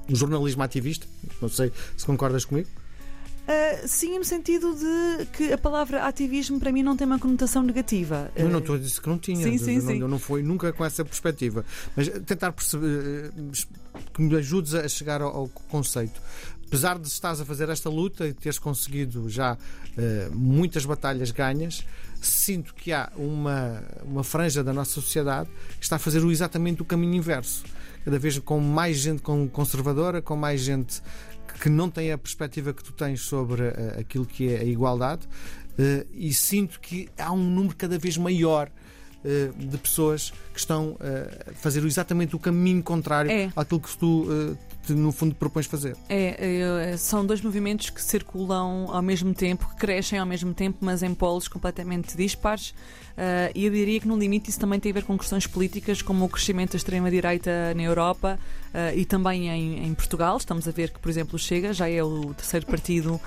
um, 0.09 0.15
jornalismo 0.15 0.63
ativista, 0.63 1.05
não 1.41 1.49
sei 1.49 1.71
se 1.95 2.05
concordas 2.05 2.45
comigo. 2.45 2.67
Uh, 3.43 3.87
sim, 3.87 4.17
no 4.17 4.23
sentido 4.23 4.73
de 4.73 5.25
que 5.27 5.51
a 5.51 5.57
palavra 5.57 6.05
ativismo 6.05 6.59
para 6.59 6.71
mim 6.71 6.81
não 6.81 6.95
tem 6.95 7.05
uma 7.05 7.19
conotação 7.19 7.61
negativa. 7.61 8.31
Eu 8.35 8.47
não 8.49 8.59
estou 8.59 8.75
a 8.75 8.77
dizer 8.79 9.01
que 9.01 9.09
não 9.09 9.19
tinha. 9.19 9.43
Sim, 9.43 9.57
sim, 9.57 9.75
não, 9.79 9.81
sim. 9.81 9.99
Eu 9.99 10.07
não 10.07 10.17
fui 10.17 10.41
nunca 10.41 10.71
com 10.71 10.85
essa 10.85 11.03
perspectiva. 11.03 11.65
Mas 11.93 12.07
tentar 12.25 12.53
perceber, 12.53 13.31
que 14.13 14.21
me 14.21 14.33
ajudes 14.37 14.73
a 14.73 14.87
chegar 14.87 15.21
ao, 15.21 15.35
ao 15.35 15.49
conceito. 15.49 16.21
Apesar 16.73 16.97
de 16.97 17.07
estás 17.07 17.39
a 17.39 17.45
fazer 17.45 17.69
esta 17.69 17.87
luta 17.87 18.27
e 18.27 18.33
teres 18.33 18.57
conseguido 18.57 19.29
já 19.29 19.53
uh, 19.53 20.35
muitas 20.35 20.83
batalhas 20.83 21.29
ganhas, 21.29 21.85
sinto 22.19 22.73
que 22.73 22.91
há 22.91 23.11
uma, 23.15 23.83
uma 24.03 24.23
franja 24.23 24.63
da 24.63 24.73
nossa 24.73 24.89
sociedade 24.89 25.47
que 25.77 25.83
está 25.83 25.97
a 25.97 25.99
fazer 25.99 26.23
exatamente 26.25 26.81
o 26.81 26.85
caminho 26.85 27.13
inverso. 27.13 27.63
Cada 28.03 28.17
vez 28.17 28.39
com 28.39 28.59
mais 28.59 28.97
gente 28.97 29.21
conservadora, 29.51 30.19
com 30.19 30.35
mais 30.35 30.61
gente 30.61 30.99
que 31.61 31.69
não 31.69 31.91
tem 31.91 32.11
a 32.11 32.17
perspectiva 32.17 32.73
que 32.73 32.83
tu 32.83 32.91
tens 32.91 33.21
sobre 33.21 33.61
uh, 33.61 33.99
aquilo 33.99 34.25
que 34.25 34.51
é 34.51 34.61
a 34.61 34.63
igualdade, 34.63 35.27
uh, 35.27 36.07
e 36.11 36.33
sinto 36.33 36.79
que 36.79 37.07
há 37.19 37.31
um 37.31 37.43
número 37.43 37.75
cada 37.75 37.99
vez 37.99 38.17
maior 38.17 38.67
de 39.55 39.77
pessoas 39.77 40.31
que 40.53 40.59
estão 40.59 40.97
a 40.99 41.53
fazer 41.53 41.83
exatamente 41.85 42.35
o 42.35 42.39
caminho 42.39 42.83
contrário 42.83 43.31
é. 43.31 43.51
àquilo 43.55 43.79
que 43.79 43.97
tu 43.97 44.57
no 44.89 45.11
fundo 45.11 45.33
propões 45.35 45.65
fazer. 45.65 45.95
É, 46.09 46.95
são 46.97 47.25
dois 47.25 47.41
movimentos 47.41 47.89
que 47.89 48.01
circulam 48.01 48.87
ao 48.89 49.01
mesmo 49.01 49.33
tempo, 49.33 49.69
que 49.69 49.75
crescem 49.75 50.19
ao 50.19 50.25
mesmo 50.25 50.53
tempo, 50.53 50.79
mas 50.81 51.01
em 51.01 51.13
polos 51.13 51.47
completamente 51.47 52.17
dispares. 52.17 52.73
E 53.55 53.65
eu 53.65 53.71
diria 53.71 53.99
que, 53.99 54.07
no 54.07 54.17
limite, 54.17 54.49
isso 54.49 54.59
também 54.59 54.79
tem 54.79 54.91
a 54.91 54.95
ver 54.95 55.03
com 55.03 55.17
questões 55.17 55.47
políticas, 55.47 56.01
como 56.01 56.25
o 56.25 56.29
crescimento 56.29 56.71
da 56.71 56.77
extrema-direita 56.77 57.73
na 57.75 57.83
Europa 57.83 58.37
e 58.95 59.05
também 59.05 59.49
em, 59.49 59.85
em, 59.85 59.93
Portugal. 59.93 60.35
Estamos 60.35 60.67
a 60.67 60.71
ver 60.71 60.89
que, 60.89 60.99
por 60.99 61.09
exemplo, 61.09 61.35
o 61.35 61.39
Chega 61.39 61.71
já 61.73 61.87
é 61.87 62.03
o 62.03 62.33
terceiro 62.33 62.65
partido 62.65 63.21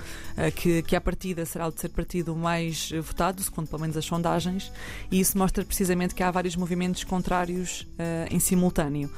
que, 0.55 0.83
que, 0.83 0.95
à 0.95 1.01
partida, 1.01 1.45
será 1.45 1.67
o 1.67 1.71
terceiro 1.71 1.95
partido 1.95 2.35
mais 2.35 2.91
votado, 3.01 3.41
segundo 3.41 3.67
pelo 3.67 3.81
menos 3.81 3.95
as 3.97 4.05
sondagens, 4.05 4.71
e 5.09 5.19
isso 5.19 5.37
mostra 5.37 5.63
precisamente 5.63 5.86
que 6.15 6.23
há 6.23 6.31
vários 6.31 6.55
movimentos 6.55 7.03
contrários 7.03 7.87
em 8.29 8.39
simultâneo. 8.39 9.09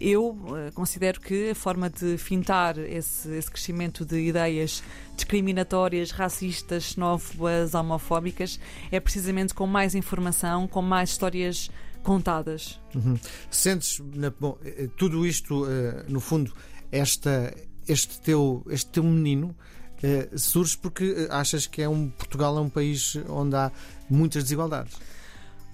eu 0.00 0.36
considero 0.74 1.20
que 1.20 1.50
a 1.50 1.54
forma 1.54 1.88
de 1.90 2.16
fintar 2.18 2.78
esse, 2.78 3.28
esse 3.30 3.50
crescimento 3.50 4.04
de 4.04 4.18
ideias 4.20 4.82
discriminatórias, 5.16 6.10
racistas, 6.10 6.84
xenófobas, 6.84 7.74
homofóbicas, 7.74 8.58
é 8.90 8.98
precisamente 8.98 9.54
com 9.54 9.66
mais 9.66 9.94
informação, 9.94 10.66
com 10.66 10.82
mais 10.82 11.10
histórias 11.10 11.70
contadas. 12.02 12.80
Uhum. 12.94 13.18
Sentes, 13.50 14.00
bom, 14.38 14.58
eh, 14.64 14.88
tudo 14.96 15.26
isto, 15.26 15.66
eh, 15.66 16.04
no 16.08 16.20
fundo, 16.20 16.52
esta, 16.90 17.54
este, 17.86 18.20
teu, 18.20 18.64
este 18.70 18.90
teu 18.90 19.04
menino 19.04 19.54
eh, 20.02 20.28
surge 20.36 20.76
porque 20.78 21.28
achas 21.30 21.66
que 21.66 21.82
é 21.82 21.88
um 21.88 22.08
Portugal 22.08 22.56
é 22.56 22.60
um 22.60 22.70
país 22.70 23.16
onde 23.28 23.56
há 23.56 23.70
muitas 24.08 24.44
desigualdades. 24.44 24.96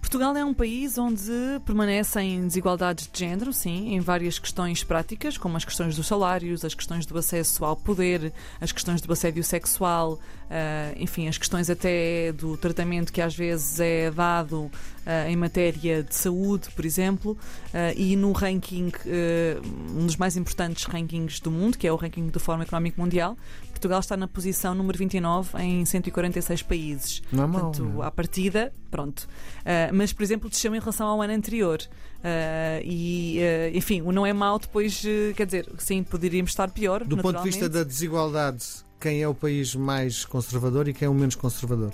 Portugal 0.06 0.36
é 0.36 0.44
um 0.44 0.54
país 0.54 0.96
onde 0.98 1.32
permanecem 1.64 2.46
desigualdades 2.46 3.10
de 3.12 3.18
género, 3.18 3.52
sim, 3.52 3.92
em 3.92 3.98
várias 3.98 4.38
questões 4.38 4.84
práticas, 4.84 5.36
como 5.36 5.56
as 5.56 5.64
questões 5.64 5.96
dos 5.96 6.06
salários, 6.06 6.64
as 6.64 6.74
questões 6.74 7.04
do 7.04 7.18
acesso 7.18 7.64
ao 7.64 7.74
poder, 7.74 8.32
as 8.60 8.70
questões 8.70 9.00
do 9.00 9.12
assédio 9.12 9.42
sexual, 9.42 10.12
uh, 10.12 10.94
enfim, 10.96 11.26
as 11.26 11.36
questões 11.36 11.68
até 11.68 12.30
do 12.30 12.56
tratamento 12.56 13.12
que 13.12 13.20
às 13.20 13.34
vezes 13.34 13.80
é 13.80 14.08
dado 14.12 14.70
uh, 15.06 15.28
em 15.28 15.36
matéria 15.36 16.02
de 16.02 16.14
saúde, 16.14 16.68
por 16.74 16.84
exemplo, 16.84 17.32
uh, 17.32 17.96
e 17.96 18.16
no 18.16 18.32
ranking, 18.32 18.92
um 19.94 20.06
dos 20.06 20.16
mais 20.16 20.36
importantes 20.36 20.84
rankings 20.84 21.40
do 21.40 21.50
mundo, 21.50 21.78
que 21.78 21.86
é 21.86 21.92
o 21.92 21.96
ranking 21.96 22.28
do 22.28 22.40
Fórum 22.40 22.62
Económico 22.62 23.00
Mundial, 23.00 23.36
Portugal 23.76 24.00
está 24.00 24.16
na 24.16 24.26
posição 24.26 24.74
número 24.74 24.98
29 24.98 25.62
em 25.62 25.84
146 25.84 26.62
países. 26.62 27.22
Não 27.30 27.44
é 27.44 27.46
mal, 27.46 27.60
Portanto, 27.60 28.02
à 28.02 28.10
partida, 28.10 28.72
pronto. 28.90 29.28
Uh, 29.60 29.92
mas, 29.92 30.12
por 30.12 30.22
exemplo, 30.22 30.48
desceu 30.48 30.74
em 30.74 30.80
relação 30.80 31.06
ao 31.06 31.20
ano 31.20 31.34
anterior. 31.34 31.80
Uh, 32.18 32.82
e, 32.82 33.38
uh, 33.38 33.76
enfim, 33.76 34.00
o 34.00 34.10
não 34.10 34.26
é 34.26 34.32
mau 34.32 34.58
depois, 34.58 35.02
quer 35.36 35.44
dizer, 35.44 35.68
sim, 35.78 36.02
poderíamos 36.02 36.50
estar 36.50 36.70
pior. 36.70 37.04
Do 37.04 37.18
ponto 37.18 37.38
de 37.38 37.44
vista 37.44 37.68
da 37.68 37.84
desigualdade, 37.84 38.64
quem 39.00 39.22
é 39.22 39.28
o 39.28 39.34
país 39.34 39.74
mais 39.74 40.24
conservador 40.24 40.88
e 40.88 40.94
quem 40.94 41.06
é 41.06 41.08
o 41.08 41.14
menos 41.14 41.34
conservador? 41.34 41.92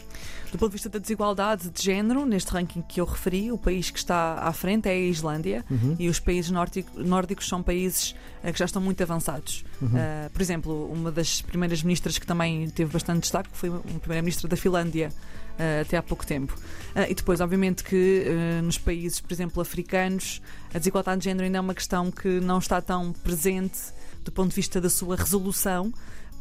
Do 0.50 0.58
ponto 0.58 0.68
de 0.68 0.74
vista 0.74 0.88
da 0.88 0.98
desigualdade 0.98 1.70
de 1.70 1.82
género, 1.82 2.26
neste 2.26 2.50
ranking 2.50 2.82
que 2.82 3.00
eu 3.00 3.04
referi, 3.04 3.50
o 3.50 3.58
país 3.58 3.90
que 3.90 3.98
está 3.98 4.34
à 4.34 4.52
frente 4.52 4.88
é 4.88 4.92
a 4.92 4.96
Islândia 4.96 5.64
uhum. 5.70 5.96
e 5.98 6.08
os 6.08 6.20
países 6.20 6.50
nórdicos 6.50 7.48
são 7.48 7.62
países 7.62 8.14
uh, 8.44 8.52
que 8.52 8.58
já 8.58 8.66
estão 8.66 8.82
muito 8.82 9.02
avançados. 9.02 9.64
Uhum. 9.80 9.88
Uh, 9.88 10.30
por 10.30 10.42
exemplo, 10.42 10.92
uma 10.92 11.10
das 11.10 11.40
primeiras 11.40 11.82
ministras 11.82 12.18
que 12.18 12.26
também 12.26 12.68
teve 12.70 12.92
bastante 12.92 13.22
destaque 13.22 13.48
foi 13.52 13.70
uma 13.70 13.80
primeira-ministra 13.80 14.48
da 14.48 14.56
Finlândia. 14.56 15.10
Uh, 15.52 15.82
até 15.82 15.98
há 15.98 16.02
pouco 16.02 16.26
tempo. 16.26 16.54
Uh, 16.96 17.10
e 17.10 17.14
depois, 17.14 17.42
obviamente, 17.42 17.84
que 17.84 18.24
uh, 18.26 18.62
nos 18.62 18.78
países, 18.78 19.20
por 19.20 19.30
exemplo, 19.34 19.60
africanos, 19.60 20.40
a 20.72 20.78
desigualdade 20.78 21.18
de 21.18 21.24
género 21.24 21.44
ainda 21.44 21.58
é 21.58 21.60
uma 21.60 21.74
questão 21.74 22.10
que 22.10 22.40
não 22.40 22.58
está 22.58 22.80
tão 22.80 23.12
presente 23.12 23.78
do 24.24 24.32
ponto 24.32 24.50
de 24.50 24.56
vista 24.56 24.80
da 24.80 24.88
sua 24.88 25.16
resolução, 25.16 25.92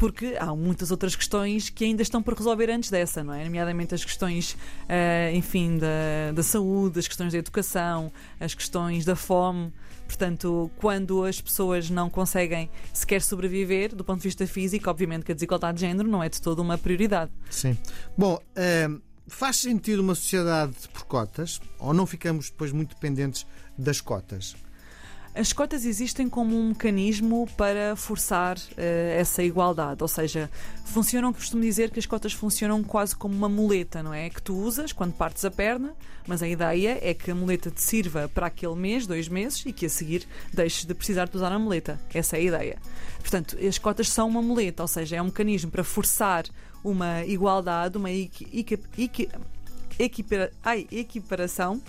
porque 0.01 0.35
há 0.39 0.55
muitas 0.55 0.89
outras 0.89 1.15
questões 1.15 1.69
que 1.69 1.85
ainda 1.85 2.01
estão 2.01 2.23
por 2.23 2.33
resolver 2.33 2.71
antes 2.71 2.89
dessa, 2.89 3.23
não 3.23 3.35
é? 3.35 3.43
Nomeadamente 3.43 3.93
as 3.93 4.03
questões, 4.03 4.53
uh, 4.53 5.35
enfim, 5.35 5.77
da, 5.77 6.31
da 6.33 6.41
saúde, 6.41 6.97
as 6.97 7.07
questões 7.07 7.33
da 7.33 7.37
educação, 7.37 8.11
as 8.39 8.55
questões 8.55 9.05
da 9.05 9.15
fome. 9.15 9.71
Portanto, 10.07 10.71
quando 10.77 11.23
as 11.23 11.39
pessoas 11.39 11.91
não 11.91 12.09
conseguem 12.09 12.67
sequer 12.91 13.21
sobreviver 13.21 13.93
do 13.93 14.03
ponto 14.03 14.17
de 14.17 14.23
vista 14.23 14.47
físico, 14.47 14.89
obviamente 14.89 15.23
que 15.23 15.33
a 15.33 15.35
desigualdade 15.35 15.75
de 15.75 15.81
género 15.81 16.09
não 16.09 16.23
é 16.23 16.29
de 16.29 16.41
toda 16.41 16.63
uma 16.63 16.79
prioridade. 16.79 17.29
Sim. 17.51 17.77
Bom. 18.17 18.39
Uh, 18.57 18.99
faz 19.27 19.57
sentido 19.57 19.99
uma 19.99 20.15
sociedade 20.15 20.75
por 20.91 21.03
cotas 21.03 21.61
ou 21.77 21.93
não 21.93 22.07
ficamos 22.07 22.49
depois 22.49 22.71
muito 22.71 22.95
dependentes 22.95 23.45
das 23.77 24.01
cotas? 24.01 24.55
As 25.33 25.53
cotas 25.53 25.85
existem 25.85 26.27
como 26.27 26.57
um 26.57 26.69
mecanismo 26.69 27.47
para 27.55 27.95
forçar 27.95 28.57
uh, 28.57 28.81
essa 29.17 29.41
igualdade, 29.41 30.03
ou 30.03 30.07
seja, 30.07 30.49
funcionam, 30.83 31.31
costumo 31.31 31.63
dizer 31.63 31.89
que 31.89 31.99
as 31.99 32.05
cotas 32.05 32.33
funcionam 32.33 32.83
quase 32.83 33.15
como 33.15 33.33
uma 33.33 33.47
muleta, 33.47 34.03
não 34.03 34.13
é? 34.13 34.29
Que 34.29 34.41
tu 34.41 34.53
usas 34.53 34.91
quando 34.91 35.13
partes 35.13 35.45
a 35.45 35.49
perna, 35.49 35.93
mas 36.27 36.43
a 36.43 36.47
ideia 36.47 36.99
é 37.01 37.13
que 37.13 37.31
a 37.31 37.35
muleta 37.35 37.71
te 37.71 37.81
sirva 37.81 38.27
para 38.27 38.47
aquele 38.47 38.75
mês, 38.75 39.07
dois 39.07 39.29
meses 39.29 39.63
e 39.65 39.71
que 39.71 39.85
a 39.85 39.89
seguir 39.89 40.27
deixes 40.53 40.83
de 40.83 40.93
precisar 40.93 41.29
de 41.29 41.37
usar 41.37 41.51
a 41.53 41.57
muleta. 41.57 41.97
Essa 42.13 42.35
é 42.35 42.39
a 42.39 42.43
ideia. 42.43 42.77
Portanto, 43.19 43.57
as 43.65 43.77
cotas 43.77 44.09
são 44.09 44.27
uma 44.27 44.41
muleta, 44.41 44.83
ou 44.83 44.87
seja, 44.87 45.15
é 45.15 45.21
um 45.21 45.25
mecanismo 45.25 45.71
para 45.71 45.83
forçar 45.83 46.43
uma 46.83 47.23
igualdade, 47.23 47.97
uma 47.97 48.11
equi, 48.11 48.49
equi, 48.97 49.29
ai, 50.61 50.87
equiparação 50.91 51.81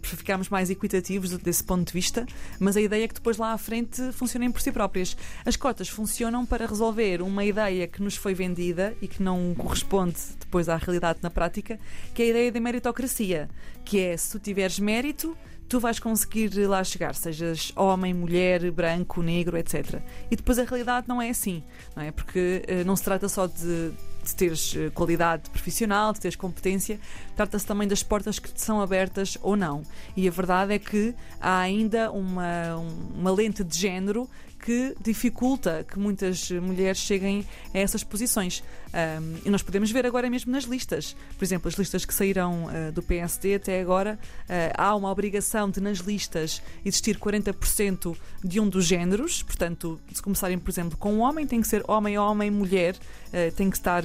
para 0.00 0.16
ficarmos 0.16 0.48
mais 0.48 0.70
equitativos 0.70 1.36
desse 1.38 1.64
ponto 1.64 1.86
de 1.86 1.92
vista, 1.92 2.26
mas 2.58 2.76
a 2.76 2.80
ideia 2.80 3.04
é 3.04 3.08
que 3.08 3.14
depois 3.14 3.36
lá 3.36 3.52
à 3.52 3.58
frente 3.58 4.12
funcionem 4.12 4.50
por 4.50 4.60
si 4.60 4.70
próprias. 4.72 5.16
As 5.44 5.56
cotas 5.56 5.88
funcionam 5.88 6.44
para 6.44 6.66
resolver 6.66 7.22
uma 7.22 7.44
ideia 7.44 7.86
que 7.86 8.02
nos 8.02 8.16
foi 8.16 8.34
vendida 8.34 8.94
e 9.00 9.08
que 9.08 9.22
não 9.22 9.54
corresponde 9.56 10.18
depois 10.38 10.68
à 10.68 10.76
realidade 10.76 11.20
na 11.22 11.30
prática, 11.30 11.78
que 12.14 12.22
é 12.22 12.26
a 12.26 12.28
ideia 12.28 12.52
da 12.52 12.60
meritocracia, 12.60 13.48
que 13.84 13.98
é 13.98 14.16
se 14.16 14.32
tu 14.32 14.38
tiveres 14.38 14.78
mérito, 14.78 15.36
tu 15.68 15.78
vais 15.78 16.00
conseguir 16.00 16.52
lá 16.66 16.82
chegar, 16.82 17.14
sejas 17.14 17.72
homem, 17.76 18.12
mulher, 18.12 18.70
branco, 18.72 19.22
negro, 19.22 19.56
etc. 19.56 20.02
E 20.28 20.34
depois 20.34 20.58
a 20.58 20.64
realidade 20.64 21.08
não 21.08 21.22
é 21.22 21.30
assim, 21.30 21.62
não 21.94 22.02
é? 22.02 22.10
Porque 22.10 22.62
uh, 22.68 22.84
não 22.84 22.96
se 22.96 23.04
trata 23.04 23.28
só 23.28 23.46
de 23.46 23.92
de 24.30 24.36
teres 24.36 24.74
eh, 24.76 24.90
qualidade 24.90 25.50
profissional, 25.50 26.12
de 26.12 26.20
teres 26.20 26.36
competência, 26.36 26.98
trata-se 27.36 27.66
também 27.66 27.86
das 27.86 28.02
portas 28.02 28.38
que 28.38 28.52
te 28.52 28.60
são 28.60 28.80
abertas 28.80 29.36
ou 29.42 29.56
não. 29.56 29.82
E 30.16 30.26
a 30.26 30.30
verdade 30.30 30.74
é 30.74 30.78
que 30.78 31.14
há 31.40 31.58
ainda 31.58 32.10
uma, 32.10 32.76
uma 33.14 33.30
lente 33.30 33.62
de 33.62 33.76
género 33.76 34.28
que 34.64 34.94
dificulta 35.00 35.84
que 35.88 35.98
muitas 35.98 36.50
mulheres 36.50 36.98
cheguem 36.98 37.46
a 37.74 37.78
essas 37.78 38.04
posições. 38.04 38.62
Um, 38.90 39.38
e 39.44 39.50
nós 39.50 39.62
podemos 39.62 39.90
ver 39.90 40.04
agora 40.04 40.28
mesmo 40.28 40.50
nas 40.50 40.64
listas. 40.64 41.14
Por 41.38 41.44
exemplo, 41.44 41.68
as 41.68 41.74
listas 41.74 42.04
que 42.04 42.12
saíram 42.12 42.64
uh, 42.64 42.92
do 42.92 43.02
PSD 43.02 43.54
até 43.54 43.80
agora, 43.80 44.18
uh, 44.18 44.74
há 44.76 44.94
uma 44.96 45.10
obrigação 45.10 45.70
de 45.70 45.80
nas 45.80 45.98
listas 45.98 46.60
existir 46.84 47.16
40% 47.16 48.16
de 48.42 48.60
um 48.60 48.68
dos 48.68 48.84
géneros. 48.84 49.42
Portanto, 49.42 50.00
se 50.12 50.20
começarem, 50.20 50.58
por 50.58 50.70
exemplo, 50.70 50.98
com 50.98 51.14
um 51.14 51.20
homem, 51.20 51.46
tem 51.46 51.60
que 51.60 51.68
ser 51.68 51.84
homem, 51.88 52.18
homem, 52.18 52.50
mulher, 52.50 52.96
uh, 52.96 53.54
tem 53.54 53.70
que 53.70 53.76
estar, 53.76 54.02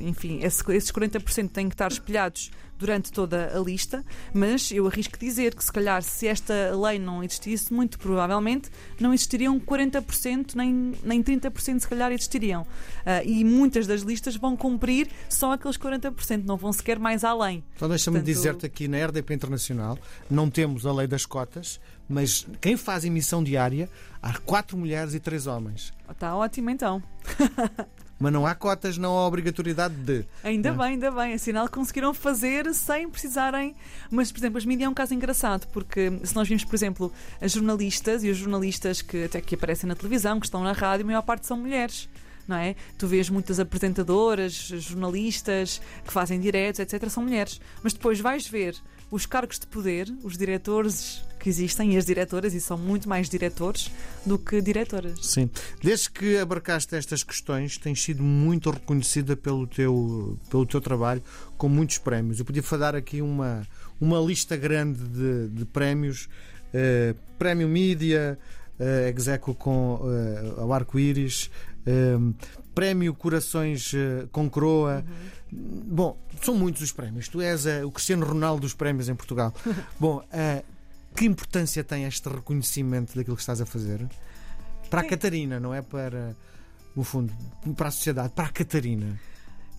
enfim, 0.00 0.40
esses 0.42 0.62
40% 0.62 1.50
têm 1.50 1.68
que 1.68 1.74
estar 1.74 1.90
espelhados 1.90 2.50
durante 2.78 3.12
toda 3.12 3.56
a 3.56 3.60
lista, 3.60 4.04
mas 4.32 4.70
eu 4.70 4.86
arrisco 4.86 5.18
dizer 5.18 5.54
que 5.54 5.64
se 5.64 5.72
calhar 5.72 6.02
se 6.02 6.26
esta 6.26 6.74
lei 6.76 6.98
não 6.98 7.22
existisse, 7.22 7.72
muito 7.72 7.98
provavelmente 7.98 8.70
não 9.00 9.14
existiriam 9.14 9.58
40%, 9.58 9.73
nem, 10.56 10.92
nem 11.02 11.22
30% 11.22 11.80
se 11.80 11.88
calhar 11.88 12.12
existiriam. 12.12 12.62
Uh, 12.62 13.24
e 13.24 13.44
muitas 13.44 13.86
das 13.86 14.02
listas 14.02 14.36
vão 14.36 14.56
cumprir 14.56 15.08
só 15.28 15.52
aqueles 15.52 15.76
40%, 15.76 16.44
não 16.44 16.56
vão 16.56 16.72
sequer 16.72 16.98
mais 16.98 17.24
além. 17.24 17.64
Então 17.76 17.88
deixa-me 17.88 18.18
Portanto... 18.18 18.34
dizer-te 18.34 18.66
aqui 18.66 18.88
na 18.88 19.04
RDP 19.04 19.34
Internacional 19.34 19.98
não 20.30 20.50
temos 20.50 20.86
a 20.86 20.92
lei 20.92 21.06
das 21.06 21.26
cotas, 21.26 21.80
mas 22.08 22.46
quem 22.60 22.76
faz 22.76 23.04
emissão 23.04 23.42
diária 23.42 23.88
há 24.22 24.38
quatro 24.38 24.76
mulheres 24.76 25.14
e 25.14 25.20
três 25.20 25.46
homens. 25.46 25.92
Está 26.10 26.36
ótimo 26.36 26.70
então. 26.70 27.02
mas 28.18 28.32
não 28.32 28.46
há 28.46 28.54
cotas, 28.54 28.96
não 28.96 29.16
há 29.18 29.26
obrigatoriedade 29.26 29.94
de. 29.94 30.24
Ainda 30.42 30.70
Não. 30.70 30.78
bem, 30.78 30.86
ainda 30.88 31.10
bem. 31.10 31.32
É 31.32 31.38
sinal 31.38 31.66
que 31.66 31.72
conseguiram 31.74 32.14
fazer 32.14 32.72
sem 32.74 33.08
precisarem. 33.08 33.74
Mas, 34.10 34.30
por 34.30 34.38
exemplo, 34.38 34.58
as 34.58 34.64
mídias 34.64 34.86
é 34.86 34.90
um 34.90 34.94
caso 34.94 35.14
engraçado, 35.14 35.66
porque 35.72 36.12
se 36.22 36.34
nós 36.34 36.48
vimos, 36.48 36.64
por 36.64 36.74
exemplo, 36.74 37.12
as 37.40 37.52
jornalistas 37.52 38.22
e 38.24 38.30
os 38.30 38.36
jornalistas 38.36 39.02
que 39.02 39.24
até 39.24 39.40
que 39.40 39.54
aparecem 39.54 39.88
na 39.88 39.94
televisão, 39.94 40.38
que 40.38 40.46
estão 40.46 40.62
na 40.62 40.72
rádio, 40.72 41.04
a 41.04 41.06
maior 41.06 41.22
parte 41.22 41.46
são 41.46 41.56
mulheres. 41.56 42.08
Não 42.46 42.56
é? 42.56 42.76
Tu 42.98 43.06
vês 43.06 43.30
muitas 43.30 43.58
apresentadoras, 43.58 44.52
jornalistas 44.52 45.80
que 46.06 46.12
fazem 46.12 46.38
diretos, 46.38 46.80
etc., 46.80 47.08
são 47.08 47.22
mulheres. 47.22 47.58
Mas 47.82 47.94
depois 47.94 48.20
vais 48.20 48.46
ver 48.46 48.76
os 49.10 49.26
cargos 49.26 49.58
de 49.58 49.66
poder, 49.66 50.12
os 50.22 50.36
diretores 50.36 51.22
que 51.38 51.48
existem 51.48 51.94
e 51.94 51.96
as 51.96 52.06
diretoras, 52.06 52.54
e 52.54 52.60
são 52.60 52.78
muito 52.78 53.08
mais 53.08 53.28
diretores 53.28 53.90
do 54.24 54.38
que 54.38 54.62
diretoras. 54.62 55.18
Sim. 55.22 55.50
Desde 55.82 56.10
que 56.10 56.38
abarcaste 56.38 56.94
estas 56.96 57.22
questões, 57.22 57.76
tens 57.76 58.02
sido 58.02 58.22
muito 58.22 58.70
reconhecida 58.70 59.36
pelo 59.36 59.66
teu, 59.66 60.38
pelo 60.48 60.64
teu 60.64 60.80
trabalho, 60.80 61.22
com 61.58 61.68
muitos 61.68 61.98
prémios. 61.98 62.38
Eu 62.38 62.44
podia 62.44 62.62
dar 62.78 62.94
aqui 62.94 63.20
uma, 63.20 63.66
uma 64.00 64.18
lista 64.18 64.56
grande 64.56 65.04
de, 65.04 65.48
de 65.48 65.64
prémios. 65.66 66.28
Eh, 66.72 67.14
prémio 67.38 67.68
Mídia, 67.68 68.38
uh, 68.80 69.08
Execo 69.08 69.54
com 69.54 69.96
uh, 69.96 70.60
ao 70.60 70.72
Arco-Íris, 70.72 71.50
Prémio 72.74 73.14
Corações 73.14 73.92
eh, 73.94 74.26
com 74.32 74.48
Croa. 74.50 75.04
Uhum. 75.52 75.82
Bom, 75.86 76.18
são 76.42 76.54
muitos 76.56 76.82
os 76.82 76.92
prémios. 76.92 77.28
Tu 77.28 77.40
és 77.40 77.66
o 77.84 77.90
Cristiano 77.90 78.26
Ronaldo 78.26 78.62
dos 78.62 78.74
prémios 78.74 79.08
em 79.08 79.14
Portugal. 79.14 79.54
Bom, 80.00 80.22
que 81.14 81.24
importância 81.24 81.84
tem 81.84 82.04
este 82.04 82.28
reconhecimento 82.28 83.14
daquilo 83.14 83.36
que 83.36 83.42
estás 83.42 83.60
a 83.60 83.66
fazer? 83.66 84.04
Para 84.90 85.02
a 85.02 85.04
Catarina, 85.04 85.60
não 85.60 85.72
é 85.72 85.80
para, 85.80 86.34
no 86.96 87.04
fundo, 87.04 87.32
para 87.76 87.88
a 87.88 87.90
sociedade, 87.92 88.30
para 88.30 88.46
a 88.46 88.50
Catarina. 88.50 89.18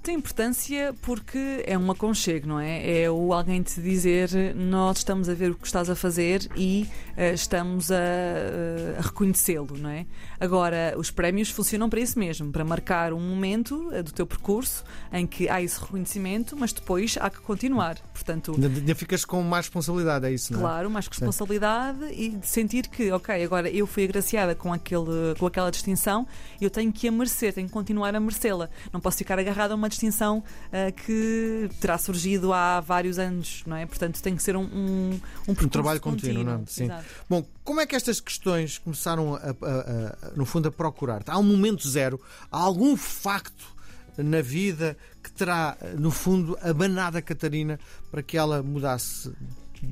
Tem 0.05 0.17
importância 0.17 0.93
porque 1.01 1.63
é 1.65 1.75
um 1.75 1.89
aconchego, 1.89 2.47
não 2.47 2.59
é? 2.59 3.01
É 3.01 3.09
o 3.09 3.33
alguém 3.33 3.63
te 3.63 3.81
dizer 3.81 4.29
nós 4.53 4.99
estamos 4.99 5.27
a 5.27 5.33
ver 5.33 5.49
o 5.49 5.55
que 5.55 5.65
estás 5.65 5.89
a 5.89 5.95
fazer 5.95 6.47
e 6.55 6.87
uh, 7.17 7.33
estamos 7.33 7.91
a, 7.91 7.95
uh, 7.95 8.99
a 8.99 9.01
reconhecê-lo, 9.01 9.75
não 9.79 9.89
é? 9.89 10.05
Agora, 10.39 10.93
os 10.95 11.09
prémios 11.09 11.49
funcionam 11.49 11.89
para 11.89 11.99
isso 11.99 12.19
mesmo, 12.19 12.51
para 12.51 12.63
marcar 12.63 13.13
um 13.13 13.19
momento 13.19 13.89
uh, 13.89 14.03
do 14.03 14.11
teu 14.11 14.27
percurso 14.27 14.83
em 15.11 15.25
que 15.25 15.49
há 15.49 15.59
esse 15.59 15.81
reconhecimento, 15.81 16.55
mas 16.55 16.71
depois 16.71 17.17
há 17.19 17.27
que 17.27 17.39
continuar. 17.39 17.97
Portanto, 18.13 18.53
ainda 18.55 18.93
ficas 18.93 19.25
com 19.25 19.41
mais 19.41 19.65
responsabilidade, 19.65 20.27
é 20.27 20.31
isso, 20.31 20.53
não 20.53 20.59
é? 20.59 20.61
Claro, 20.61 20.87
mais 20.91 21.07
responsabilidade 21.07 22.05
e 22.13 22.29
de 22.29 22.47
sentir 22.47 22.89
que, 22.89 23.11
ok, 23.11 23.43
agora 23.43 23.71
eu 23.71 23.87
fui 23.87 24.03
agraciada 24.03 24.53
com, 24.53 24.71
aquele, 24.71 25.33
com 25.39 25.47
aquela 25.47 25.71
distinção, 25.71 26.27
eu 26.61 26.69
tenho 26.69 26.93
que 26.93 27.07
a 27.07 27.11
merecer, 27.11 27.51
tenho 27.53 27.65
que 27.65 27.73
continuar 27.73 28.13
a 28.13 28.19
merecê-la. 28.19 28.69
Não 28.93 28.99
posso 28.99 29.17
ficar 29.17 29.39
agarrada 29.39 29.73
a 29.73 29.75
uma 29.75 29.94
distinção 29.95 30.39
uh, 30.39 30.93
que 31.05 31.69
terá 31.79 31.97
surgido 31.97 32.53
há 32.53 32.79
vários 32.79 33.17
anos, 33.17 33.63
não 33.65 33.75
é? 33.75 33.85
Portanto, 33.85 34.21
tem 34.21 34.35
que 34.35 34.43
ser 34.43 34.55
um, 34.55 34.63
um, 34.63 35.19
um, 35.47 35.51
um 35.51 35.67
trabalho 35.67 35.99
contínuo, 35.99 36.35
contínuo 36.35 36.57
não 36.57 36.63
é? 36.63 36.65
Sim. 36.67 36.85
Exato. 36.85 37.05
Bom, 37.29 37.45
como 37.63 37.81
é 37.81 37.85
que 37.85 37.95
estas 37.95 38.19
questões 38.19 38.77
começaram, 38.77 39.35
a, 39.35 39.39
a, 39.39 40.27
a, 40.27 40.31
no 40.35 40.45
fundo, 40.45 40.67
a 40.67 40.71
procurar-te? 40.71 41.31
Há 41.31 41.37
um 41.37 41.43
momento 41.43 41.87
zero, 41.87 42.19
há 42.51 42.57
algum 42.57 42.95
facto 42.95 43.75
na 44.17 44.41
vida 44.41 44.97
que 45.21 45.31
terá, 45.31 45.77
no 45.97 46.11
fundo, 46.11 46.57
abanado 46.61 47.17
a 47.17 47.21
Catarina 47.21 47.79
para 48.11 48.23
que 48.23 48.37
ela 48.37 48.63
mudasse 48.63 49.31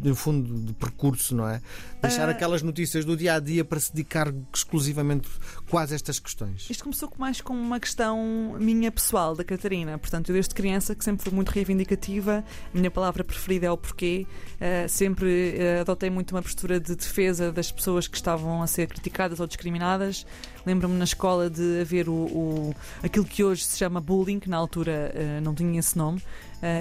no 0.02 0.16
fundo, 0.16 0.68
de 0.68 0.74
percurso, 0.74 1.36
não 1.36 1.48
é? 1.48 1.62
Deixar 2.02 2.28
uh... 2.28 2.32
aquelas 2.32 2.62
notícias 2.62 3.06
do 3.06 3.16
dia 3.16 3.36
a 3.36 3.40
dia 3.40 3.64
para 3.64 3.80
se 3.80 3.94
dedicar 3.94 4.34
exclusivamente 4.54 5.28
quase 5.70 5.94
a 5.94 5.96
estas 5.96 6.20
questões. 6.20 6.68
Isto 6.70 6.84
começou 6.84 7.12
mais 7.18 7.42
com 7.42 7.54
uma 7.54 7.80
questão 7.80 8.56
minha 8.60 8.92
pessoal, 8.92 9.36
da 9.36 9.44
Catarina. 9.44 9.98
Portanto, 9.98 10.30
eu 10.30 10.34
desde 10.34 10.54
criança, 10.54 10.96
que 10.96 11.04
sempre 11.04 11.24
fui 11.24 11.34
muito 11.34 11.50
reivindicativa, 11.50 12.44
a 12.74 12.78
minha 12.78 12.92
palavra 12.92 13.24
preferida 13.24 13.68
é 13.68 13.72
o 13.72 13.78
porquê. 13.78 14.26
Uh, 14.56 14.90
sempre 14.90 15.56
uh, 15.56 15.82
adotei 15.82 16.10
muito 16.10 16.32
uma 16.32 16.42
postura 16.42 16.80
de 16.80 16.96
defesa 16.96 17.52
das 17.52 17.72
pessoas 17.72 18.08
que 18.08 18.16
estavam 18.16 18.62
a 18.62 18.68
ser 18.68 18.88
criticadas 18.88 19.40
ou 19.40 19.48
discriminadas. 19.48 20.26
Lembro-me 20.66 20.96
na 20.96 21.04
escola 21.04 21.50
de 21.50 21.82
haver 21.82 22.08
o, 22.08 22.14
o, 22.14 22.76
aquilo 23.02 23.26
que 23.26 23.44
hoje 23.44 23.66
se 23.66 23.78
chama 23.78 24.00
bullying, 24.00 24.40
que 24.40 24.50
na 24.50 24.58
altura 24.58 25.14
não 25.42 25.54
tinha 25.54 25.78
esse 25.80 25.98
nome 25.98 26.20
uh, 26.20 26.24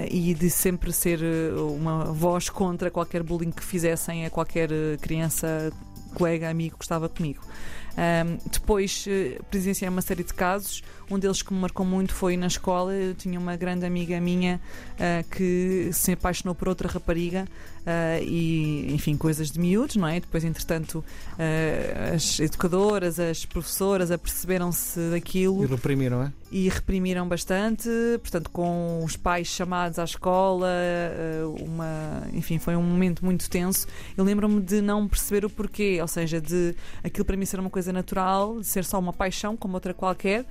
e 0.09 0.33
de 0.33 0.49
sempre 0.49 0.93
ser 0.93 1.21
eh, 1.21 1.51
uma 1.59 2.05
voz 2.05 2.49
contra 2.49 2.89
qualquer 2.89 3.21
bullying 3.21 3.51
que 3.51 3.63
fizessem 3.63 4.25
a 4.25 4.29
qualquer 4.29 4.71
eh, 4.71 4.97
criança, 5.01 5.71
colega, 6.15 6.49
amigo 6.49 6.77
que 6.77 6.85
estava 6.85 7.09
comigo. 7.09 7.41
Um, 7.95 8.37
depois 8.49 9.05
presenciei 9.51 9.87
uma 9.87 10.01
série 10.01 10.23
de 10.23 10.33
casos. 10.33 10.81
Um 11.11 11.19
deles 11.19 11.43
que 11.43 11.53
me 11.53 11.59
marcou 11.59 11.85
muito 11.85 12.13
foi 12.13 12.35
na 12.35 12.47
escola. 12.47 12.93
Eu 12.93 13.13
tinha 13.13 13.39
uma 13.39 13.55
grande 13.55 13.85
amiga 13.85 14.19
minha 14.19 14.59
uh, 14.93 15.29
que 15.29 15.89
se 15.93 16.13
apaixonou 16.13 16.55
por 16.55 16.69
outra 16.69 16.89
rapariga 16.89 17.45
uh, 17.85 18.23
e, 18.23 18.93
enfim, 18.93 19.15
coisas 19.15 19.51
de 19.51 19.59
miúdos, 19.59 19.95
não 19.95 20.07
é? 20.07 20.19
Depois, 20.19 20.43
entretanto, 20.43 21.03
as 22.13 22.39
educadoras, 22.39 23.19
as 23.19 23.45
professoras 23.45 24.11
aperceberam-se 24.11 24.99
daquilo. 25.11 25.63
E 25.63 25.67
reprimiram, 25.67 26.23
é? 26.23 26.31
E 26.51 26.69
reprimiram 26.69 27.27
bastante, 27.27 27.89
portanto, 28.21 28.49
com 28.51 29.03
os 29.03 29.15
pais 29.15 29.47
chamados 29.47 29.97
à 29.97 30.03
escola, 30.03 30.69
uma, 31.59 32.27
enfim, 32.31 32.59
foi 32.59 32.75
um 32.75 32.83
momento 32.83 33.25
muito 33.25 33.49
tenso. 33.49 33.87
Eu 34.15 34.23
lembro-me 34.23 34.61
de 34.61 34.81
não 34.81 35.07
perceber 35.07 35.45
o 35.45 35.49
porquê, 35.49 35.97
ou 36.01 36.07
seja, 36.07 36.39
de 36.39 36.75
aquilo 37.03 37.25
para 37.25 37.35
mim 37.35 37.45
ser 37.45 37.59
uma 37.59 37.69
coisa 37.69 37.91
natural, 37.91 38.59
de 38.59 38.67
ser 38.67 38.85
só 38.85 38.99
uma 38.99 39.13
paixão, 39.13 39.57
como 39.57 39.73
outra 39.73 39.93
qualquer, 39.93 40.41
uh, 40.41 40.45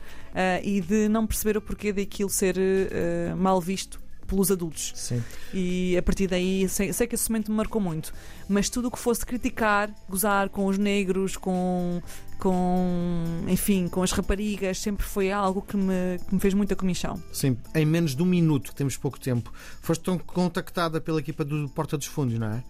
e 0.62 0.80
de 0.80 1.08
não 1.08 1.26
perceber 1.26 1.56
o 1.56 1.60
porquê 1.60 1.92
daquilo 1.92 2.30
ser 2.30 2.56
uh, 2.56 3.36
mal 3.36 3.60
visto 3.60 4.00
pelos 4.32 4.50
adultos. 4.50 4.92
Sim. 4.96 5.22
E 5.52 5.94
a 5.96 6.02
partir 6.02 6.26
daí, 6.26 6.66
sei, 6.68 6.90
sei, 6.92 7.06
que 7.06 7.14
esse 7.14 7.30
momento 7.30 7.50
me 7.50 7.56
marcou 7.58 7.80
muito, 7.80 8.14
mas 8.48 8.70
tudo 8.70 8.88
o 8.88 8.90
que 8.90 8.98
fosse 8.98 9.24
criticar, 9.26 9.94
gozar 10.08 10.48
com 10.48 10.64
os 10.64 10.78
negros, 10.78 11.36
com, 11.36 12.00
com 12.38 13.44
enfim, 13.46 13.88
com 13.88 14.02
as 14.02 14.10
raparigas, 14.10 14.78
sempre 14.78 15.04
foi 15.04 15.30
algo 15.30 15.60
que 15.60 15.76
me, 15.76 16.18
que 16.26 16.34
me 16.34 16.40
fez 16.40 16.54
muita 16.54 16.74
comissão. 16.74 17.22
Sim, 17.30 17.58
em 17.74 17.84
menos 17.84 18.16
de 18.16 18.22
um 18.22 18.26
minuto, 18.26 18.74
temos 18.74 18.96
pouco 18.96 19.20
tempo, 19.20 19.52
foste 19.82 20.02
tão 20.02 20.16
contactada 20.16 20.98
pela 20.98 21.20
equipa 21.20 21.44
do 21.44 21.68
Porta 21.68 21.98
dos 21.98 22.06
Fundos, 22.06 22.38
não 22.38 22.48
é? 22.48 22.62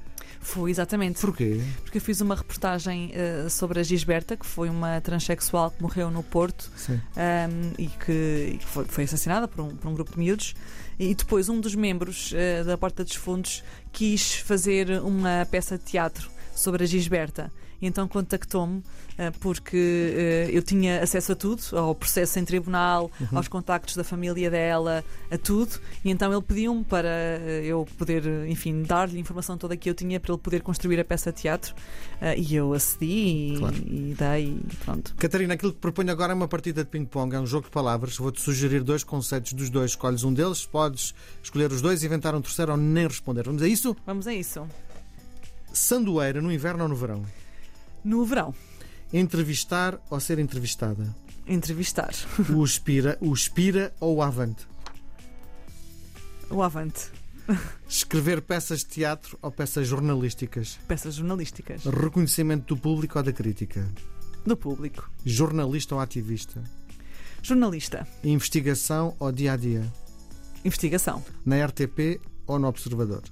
Foi, 0.42 0.72
exatamente. 0.72 1.20
Porquê? 1.20 1.62
Porque 1.82 1.98
eu 1.98 2.02
fiz 2.02 2.20
uma 2.20 2.34
reportagem 2.34 3.12
uh, 3.12 3.48
sobre 3.48 3.78
a 3.78 3.82
Gisberta, 3.82 4.36
que 4.36 4.44
foi 4.44 4.68
uma 4.68 5.00
transexual 5.00 5.70
que 5.70 5.80
morreu 5.80 6.10
no 6.10 6.22
Porto 6.22 6.68
um, 6.90 7.72
e 7.78 7.86
que, 7.86 8.50
e 8.54 8.58
que 8.58 8.64
foi, 8.66 8.84
foi, 8.84 9.04
assassinada 9.04 9.46
por 9.46 9.62
um, 9.62 9.76
por 9.76 9.88
um, 9.88 9.94
grupo 9.94 10.12
de 10.12 10.18
miúdos. 10.18 10.54
E 11.02 11.16
depois 11.16 11.48
um 11.48 11.60
dos 11.60 11.74
membros 11.74 12.30
uh, 12.30 12.64
da 12.64 12.78
Porta 12.78 13.02
dos 13.02 13.16
Fundos 13.16 13.64
quis 13.90 14.34
fazer 14.34 14.88
uma 15.02 15.44
peça 15.50 15.76
de 15.76 15.82
teatro 15.82 16.30
sobre 16.54 16.84
a 16.84 16.86
Gisberta. 16.86 17.50
E 17.82 17.86
então 17.88 18.06
contactou-me 18.06 18.78
uh, 18.78 18.82
porque 19.40 19.76
uh, 19.76 20.50
eu 20.50 20.62
tinha 20.62 21.02
acesso 21.02 21.32
a 21.32 21.34
tudo, 21.34 21.60
ao 21.76 21.96
processo 21.96 22.38
em 22.38 22.44
tribunal, 22.44 23.10
uhum. 23.20 23.36
aos 23.36 23.48
contactos 23.48 23.96
da 23.96 24.04
família 24.04 24.48
dela, 24.48 25.04
a 25.28 25.36
tudo. 25.36 25.80
E 26.04 26.10
então 26.10 26.32
ele 26.32 26.42
pediu-me 26.42 26.84
para 26.84 27.08
uh, 27.08 27.50
eu 27.64 27.84
poder, 27.98 28.24
enfim, 28.46 28.84
dar-lhe 28.84 29.16
a 29.16 29.20
informação 29.20 29.58
toda 29.58 29.76
que 29.76 29.90
eu 29.90 29.94
tinha 29.94 30.20
para 30.20 30.32
ele 30.32 30.40
poder 30.40 30.62
construir 30.62 31.00
a 31.00 31.04
peça 31.04 31.32
de 31.32 31.42
teatro. 31.42 31.74
e 32.36 32.54
eu 32.54 32.72
acedi 32.72 33.54
e, 33.54 33.58
claro. 33.58 33.76
e 33.76 34.14
dei 34.16 34.44
e 34.44 34.76
pronto. 34.76 35.14
Catarina, 35.16 35.54
aquilo 35.54 35.72
que 35.72 35.78
proponho 35.78 36.12
agora 36.12 36.32
é 36.32 36.36
uma 36.36 36.46
partida 36.46 36.84
de 36.84 36.90
ping-pong, 36.90 37.34
é 37.34 37.40
um 37.40 37.46
jogo 37.46 37.64
de 37.64 37.72
palavras. 37.72 38.16
Vou-te 38.16 38.40
sugerir 38.40 38.84
dois 38.84 39.02
conceitos 39.02 39.54
dos 39.54 39.68
dois. 39.68 39.90
Escolhes 39.90 40.22
um 40.22 40.32
deles, 40.32 40.64
podes 40.64 41.12
escolher 41.42 41.72
os 41.72 41.82
dois, 41.82 42.04
inventar 42.04 42.32
um 42.32 42.40
terceiro 42.40 42.70
ou 42.70 42.78
nem 42.78 43.08
responder. 43.08 43.42
Vamos 43.42 43.60
a 43.60 43.66
isso? 43.66 43.96
Vamos 44.06 44.28
a 44.28 44.32
isso. 44.32 44.68
Sandoeira 45.72 46.40
no 46.40 46.52
inverno 46.52 46.84
ou 46.84 46.88
no 46.88 46.94
verão? 46.94 47.24
No 48.04 48.24
verão. 48.24 48.54
Entrevistar 49.12 50.00
ou 50.10 50.18
ser 50.18 50.38
entrevistada? 50.38 51.14
Entrevistar. 51.46 52.12
O 52.50 52.64
Espira, 52.64 53.18
o 53.20 53.32
Espira 53.32 53.92
ou 54.00 54.16
o 54.16 54.22
Avante? 54.22 54.66
O 56.50 56.62
Avante. 56.62 57.10
Escrever 57.88 58.40
peças 58.42 58.80
de 58.80 58.86
teatro 58.86 59.38
ou 59.42 59.50
peças 59.50 59.86
jornalísticas? 59.86 60.78
Peças 60.86 61.14
jornalísticas. 61.14 61.84
Reconhecimento 61.84 62.74
do 62.74 62.80
público 62.80 63.18
ou 63.18 63.24
da 63.24 63.32
crítica? 63.32 63.86
Do 64.46 64.56
público. 64.56 65.10
Jornalista 65.24 65.94
ou 65.94 66.00
ativista? 66.00 66.62
Jornalista. 67.42 68.06
Investigação 68.22 69.16
ou 69.18 69.32
dia 69.32 69.52
a 69.52 69.56
dia? 69.56 69.84
Investigação. 70.64 71.22
Na 71.44 71.64
RTP 71.66 72.20
ou 72.46 72.58
no 72.58 72.68
Observador? 72.68 73.22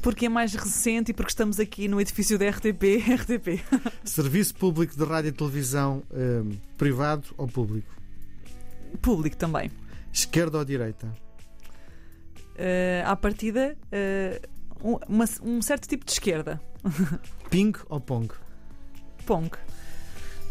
Porque 0.00 0.26
é 0.26 0.28
mais 0.28 0.54
recente 0.54 1.10
e 1.10 1.14
porque 1.14 1.30
estamos 1.30 1.60
aqui 1.60 1.88
no 1.88 2.00
edifício 2.00 2.38
da 2.38 2.48
RTP. 2.48 3.00
RTP. 3.14 3.62
Serviço 4.04 4.54
público 4.54 4.96
de 4.96 5.04
rádio 5.04 5.28
e 5.28 5.32
televisão 5.32 6.02
um, 6.10 6.56
privado 6.76 7.26
ou 7.36 7.46
público? 7.46 7.88
Público 9.00 9.36
também. 9.36 9.70
Esquerda 10.12 10.58
ou 10.58 10.64
direita? 10.64 11.06
Uh, 12.56 13.06
à 13.06 13.16
partida, 13.16 13.76
uh, 13.86 15.04
uma, 15.08 15.24
um 15.42 15.62
certo 15.62 15.88
tipo 15.88 16.04
de 16.04 16.12
esquerda. 16.12 16.60
Ping 17.50 17.72
ou 17.88 18.00
Pong? 18.00 18.28
Pong. 19.26 19.50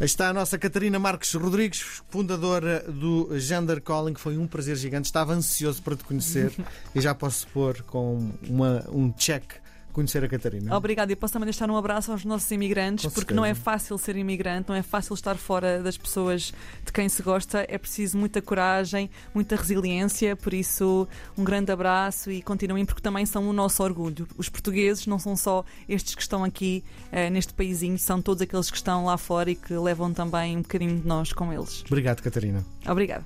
Está 0.01 0.29
a 0.29 0.33
nossa 0.33 0.57
Catarina 0.57 0.97
Marques 0.97 1.33
Rodrigues, 1.33 2.01
fundadora 2.09 2.85
do 2.87 3.37
Gender 3.37 3.81
Calling. 3.81 4.15
Foi 4.15 4.37
um 4.37 4.47
prazer 4.47 4.77
gigante. 4.77 5.07
Estava 5.07 5.33
ansioso 5.33 5.81
para 5.83 5.93
te 5.93 6.05
conhecer 6.05 6.53
e 6.95 7.01
já 7.01 7.13
posso 7.13 7.45
pôr 7.47 7.81
com 7.81 8.31
uma, 8.47 8.85
um 8.89 9.11
check 9.11 9.43
conhecer 9.93 10.23
a 10.23 10.27
Catarina. 10.27 10.75
Obrigada. 10.75 11.11
E 11.11 11.15
posso 11.15 11.33
também 11.33 11.45
deixar 11.45 11.69
um 11.69 11.77
abraço 11.77 12.11
aos 12.11 12.23
nossos 12.25 12.49
imigrantes, 12.51 13.05
Com 13.05 13.11
porque 13.11 13.33
certeza. 13.33 13.35
não 13.35 13.45
é 13.45 13.53
fácil 13.53 13.97
ser 13.97 14.15
imigrante, 14.15 14.69
não 14.69 14.75
é 14.75 14.81
fácil 14.81 15.13
estar 15.13 15.35
fora 15.35 15.81
das 15.81 15.97
pessoas 15.97 16.53
de 16.85 16.91
quem 16.91 17.07
se 17.09 17.21
gosta. 17.21 17.65
É 17.67 17.77
preciso 17.77 18.17
muita 18.17 18.41
coragem, 18.41 19.09
muita 19.33 19.55
resiliência. 19.55 20.35
Por 20.35 20.53
isso, 20.53 21.07
um 21.37 21.43
grande 21.43 21.71
abraço 21.71 22.31
e 22.31 22.41
continuem, 22.41 22.85
porque 22.85 23.01
também 23.01 23.25
são 23.25 23.47
o 23.49 23.53
nosso 23.53 23.83
orgulho. 23.83 24.27
Os 24.37 24.49
portugueses 24.49 25.07
não 25.07 25.19
são 25.19 25.35
só 25.35 25.63
estes 25.87 26.15
que 26.15 26.21
estão 26.21 26.43
aqui 26.43 26.83
eh, 27.11 27.29
neste 27.29 27.53
paísinho, 27.53 27.97
são 27.97 28.21
todos 28.21 28.41
aqueles 28.41 28.69
que 28.69 28.77
estão 28.77 29.05
lá 29.05 29.17
fora 29.17 29.51
e 29.51 29.55
que 29.55 29.73
levam 29.73 30.13
também 30.13 30.57
um 30.57 30.61
bocadinho 30.61 30.99
de 30.99 31.07
nós 31.07 31.33
com 31.33 31.51
eles. 31.51 31.83
Obrigado, 31.87 32.21
Catarina. 32.21 32.65
Obrigada. 32.87 33.25